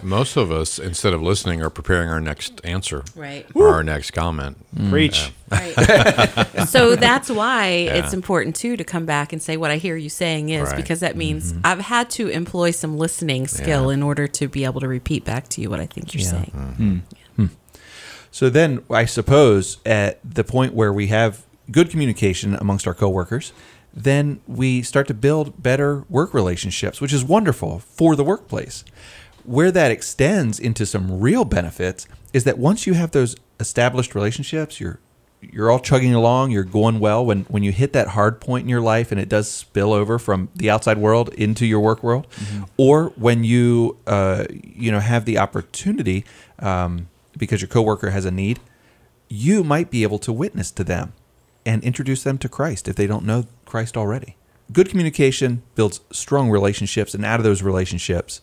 Most 0.02 0.36
of 0.36 0.50
us, 0.50 0.80
instead 0.80 1.12
of 1.14 1.22
listening, 1.22 1.62
are 1.62 1.70
preparing 1.70 2.08
our 2.08 2.20
next 2.20 2.60
answer 2.64 3.04
Right. 3.14 3.46
or 3.54 3.68
our 3.68 3.84
next 3.84 4.12
comment. 4.12 4.56
Mm. 4.74 4.90
Preach. 4.90 5.32
Right. 5.48 6.66
so 6.66 6.96
that's 6.96 7.30
why 7.30 7.66
it's 7.68 8.12
important 8.12 8.56
too 8.56 8.76
to 8.78 8.82
come 8.84 9.06
back 9.06 9.32
and 9.32 9.40
say 9.40 9.56
what 9.56 9.70
I 9.70 9.76
hear 9.76 9.94
you 9.96 10.08
saying 10.08 10.48
is 10.48 10.70
Right. 10.70 10.76
because 10.76 11.00
that 11.00 11.14
means 11.16 11.52
mm-hmm. 11.52 11.60
I've 11.64 11.78
had 11.78 12.10
to 12.12 12.26
employ 12.28 12.72
some 12.72 12.98
listening 12.98 13.46
skill 13.46 13.88
Yeah. 13.88 13.94
in 13.94 14.02
order 14.02 14.26
to 14.26 14.48
be 14.48 14.64
able 14.64 14.80
to 14.80 14.88
repeat 14.88 15.24
back 15.24 15.46
to 15.50 15.60
you 15.60 15.70
what 15.70 15.78
I 15.78 15.86
think 15.86 16.12
you're 16.12 16.22
Yeah. 16.24 16.30
saying. 16.30 16.52
Mm-hmm. 16.56 16.90
Hmm. 16.94 16.98
So 18.36 18.50
then, 18.50 18.84
I 18.90 19.06
suppose 19.06 19.78
at 19.86 20.20
the 20.22 20.44
point 20.44 20.74
where 20.74 20.92
we 20.92 21.06
have 21.06 21.46
good 21.70 21.88
communication 21.88 22.54
amongst 22.54 22.86
our 22.86 22.92
coworkers, 22.92 23.54
then 23.94 24.42
we 24.46 24.82
start 24.82 25.06
to 25.06 25.14
build 25.14 25.62
better 25.62 26.04
work 26.10 26.34
relationships, 26.34 27.00
which 27.00 27.14
is 27.14 27.24
wonderful 27.24 27.78
for 27.78 28.14
the 28.14 28.22
workplace. 28.22 28.84
Where 29.44 29.70
that 29.70 29.90
extends 29.90 30.60
into 30.60 30.84
some 30.84 31.18
real 31.18 31.46
benefits 31.46 32.06
is 32.34 32.44
that 32.44 32.58
once 32.58 32.86
you 32.86 32.92
have 32.92 33.12
those 33.12 33.36
established 33.58 34.14
relationships, 34.14 34.80
you're 34.80 35.00
you're 35.40 35.70
all 35.70 35.80
chugging 35.80 36.12
along, 36.12 36.50
you're 36.50 36.62
going 36.62 37.00
well. 37.00 37.24
When 37.24 37.44
when 37.44 37.62
you 37.62 37.72
hit 37.72 37.94
that 37.94 38.08
hard 38.08 38.38
point 38.38 38.64
in 38.64 38.68
your 38.68 38.82
life 38.82 39.12
and 39.12 39.18
it 39.18 39.30
does 39.30 39.50
spill 39.50 39.94
over 39.94 40.18
from 40.18 40.50
the 40.54 40.68
outside 40.68 40.98
world 40.98 41.30
into 41.30 41.64
your 41.64 41.80
work 41.80 42.02
world, 42.02 42.26
or 42.76 43.14
when 43.16 43.44
you 43.44 43.96
uh, 44.06 44.44
you 44.50 44.92
know 44.92 45.00
have 45.00 45.24
the 45.24 45.38
opportunity 45.38 46.26
um, 46.58 47.08
because 47.36 47.60
your 47.60 47.68
coworker 47.68 48.10
has 48.10 48.24
a 48.24 48.30
need, 48.30 48.60
you 49.28 49.64
might 49.64 49.90
be 49.90 50.02
able 50.02 50.18
to 50.20 50.32
witness 50.32 50.70
to 50.72 50.84
them 50.84 51.12
and 51.64 51.82
introduce 51.82 52.22
them 52.22 52.38
to 52.38 52.48
Christ 52.48 52.88
if 52.88 52.96
they 52.96 53.06
don't 53.06 53.24
know 53.24 53.44
Christ 53.64 53.96
already. 53.96 54.36
Good 54.72 54.88
communication 54.88 55.62
builds 55.74 56.00
strong 56.10 56.50
relationships, 56.50 57.14
and 57.14 57.24
out 57.24 57.40
of 57.40 57.44
those 57.44 57.62
relationships, 57.62 58.40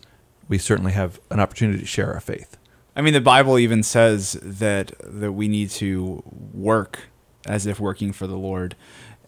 we 0.48 0.58
certainly 0.58 0.92
have 0.92 1.20
an 1.30 1.40
opportunity 1.40 1.80
to 1.80 1.86
share 1.86 2.12
our 2.12 2.20
faith. 2.20 2.56
I 2.96 3.02
mean, 3.02 3.14
the 3.14 3.20
Bible 3.20 3.58
even 3.58 3.82
says 3.82 4.38
that 4.42 4.92
that 5.00 5.32
we 5.32 5.48
need 5.48 5.70
to 5.70 6.22
work 6.52 7.08
as 7.46 7.66
if 7.66 7.80
working 7.80 8.12
for 8.12 8.26
the 8.26 8.36
Lord. 8.36 8.76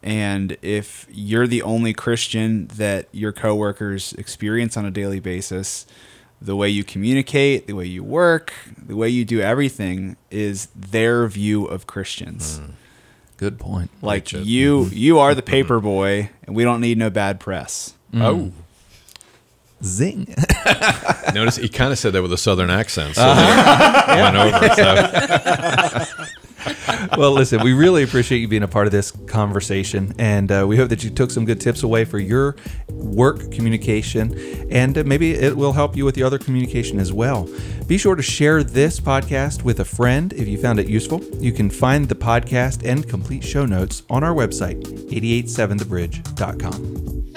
And 0.03 0.57
if 0.63 1.07
you're 1.11 1.47
the 1.47 1.63
only 1.63 1.93
Christian 1.93 2.69
that 2.69 3.09
your 3.13 3.33
coworkers 3.33 4.13
experience 4.15 4.77
on 4.77 4.85
a 4.87 4.91
daily 4.91 5.21
basis, 5.21 5.87
the 6.41 6.57
way 6.57 6.69
you 6.69 6.85
communicate, 6.85 7.67
the 7.67 7.73
way 7.73 7.87
you 7.87 8.05
work, 8.05 8.53
the 8.77 8.97
way 8.97 9.09
you 9.09 9.25
do 9.25 9.41
everything 9.41 10.17
is 10.31 10.67
their 10.75 11.27
view 11.27 11.65
of 11.67 11.87
Christians. 11.87 12.59
Hmm. 12.59 12.73
Good 13.37 13.59
point. 13.59 13.91
Like 14.01 14.25
Righteous. 14.25 14.47
you, 14.47 14.87
you 14.93 15.19
are 15.19 15.35
the 15.35 15.43
paper 15.43 15.81
boy, 15.81 16.31
and 16.45 16.57
we 16.57 16.65
don't 16.65 16.81
need 16.81 16.99
no 16.99 17.11
bad 17.11 17.41
press. 17.41 17.95
Hmm. 18.13 18.23
Oh, 18.23 18.53
Zing. 19.83 20.35
notice 21.35 21.57
he 21.57 21.69
kind 21.69 21.93
of 21.93 21.99
said 21.99 22.15
that 22.15 22.23
with 22.23 22.33
a 22.33 22.39
southern 22.39 22.71
accent. 22.71 23.17
So 23.17 23.23
uh-huh. 23.23 24.15
they 24.15 24.23
went 24.23 24.37
over. 24.37 26.07
So. 27.15 27.19
well, 27.19 27.33
listen, 27.33 27.63
we 27.63 27.75
really 27.75 28.03
appreciate 28.03 28.39
you 28.39 28.49
being 28.49 28.63
a 28.63 28.69
part 28.69 28.87
of 28.87 28.93
this 28.93 29.11
conversation, 29.11 30.15
and 30.19 30.51
uh, 30.51 30.65
we 30.67 30.79
hope 30.79 30.89
that 30.89 31.05
you 31.05 31.11
took 31.11 31.31
some 31.31 31.45
good 31.45 31.61
tips 31.61 31.83
away 31.83 32.07
for 32.07 32.19
your 32.19 32.57
work 33.15 33.53
communication, 33.53 34.37
and 34.71 35.07
maybe 35.07 35.35
it 35.35 35.57
will 35.57 35.73
help 35.73 35.97
you 35.97 36.05
with 36.05 36.17
your 36.17 36.27
other 36.27 36.39
communication 36.39 36.99
as 36.99 37.13
well. 37.13 37.49
Be 37.87 37.99
sure 37.99 38.17
to 38.17 38.23
share 38.23 38.65
this 38.65 38.99
podcast 38.99 39.63
with 39.63 39.79
a 39.81 39.85
friend 39.85 40.33
if 40.33 40.49
you 40.49 40.59
found 40.59 40.81
it 40.81 40.89
useful. 40.89 41.23
You 41.39 41.53
can 41.53 41.69
find 41.71 42.09
the 42.09 42.15
podcast 42.15 42.85
and 42.85 43.09
complete 43.09 43.45
show 43.45 43.67
notes 43.67 44.03
on 44.11 44.25
our 44.25 44.35
website, 44.35 44.83
887thebridge.com. 45.11 47.36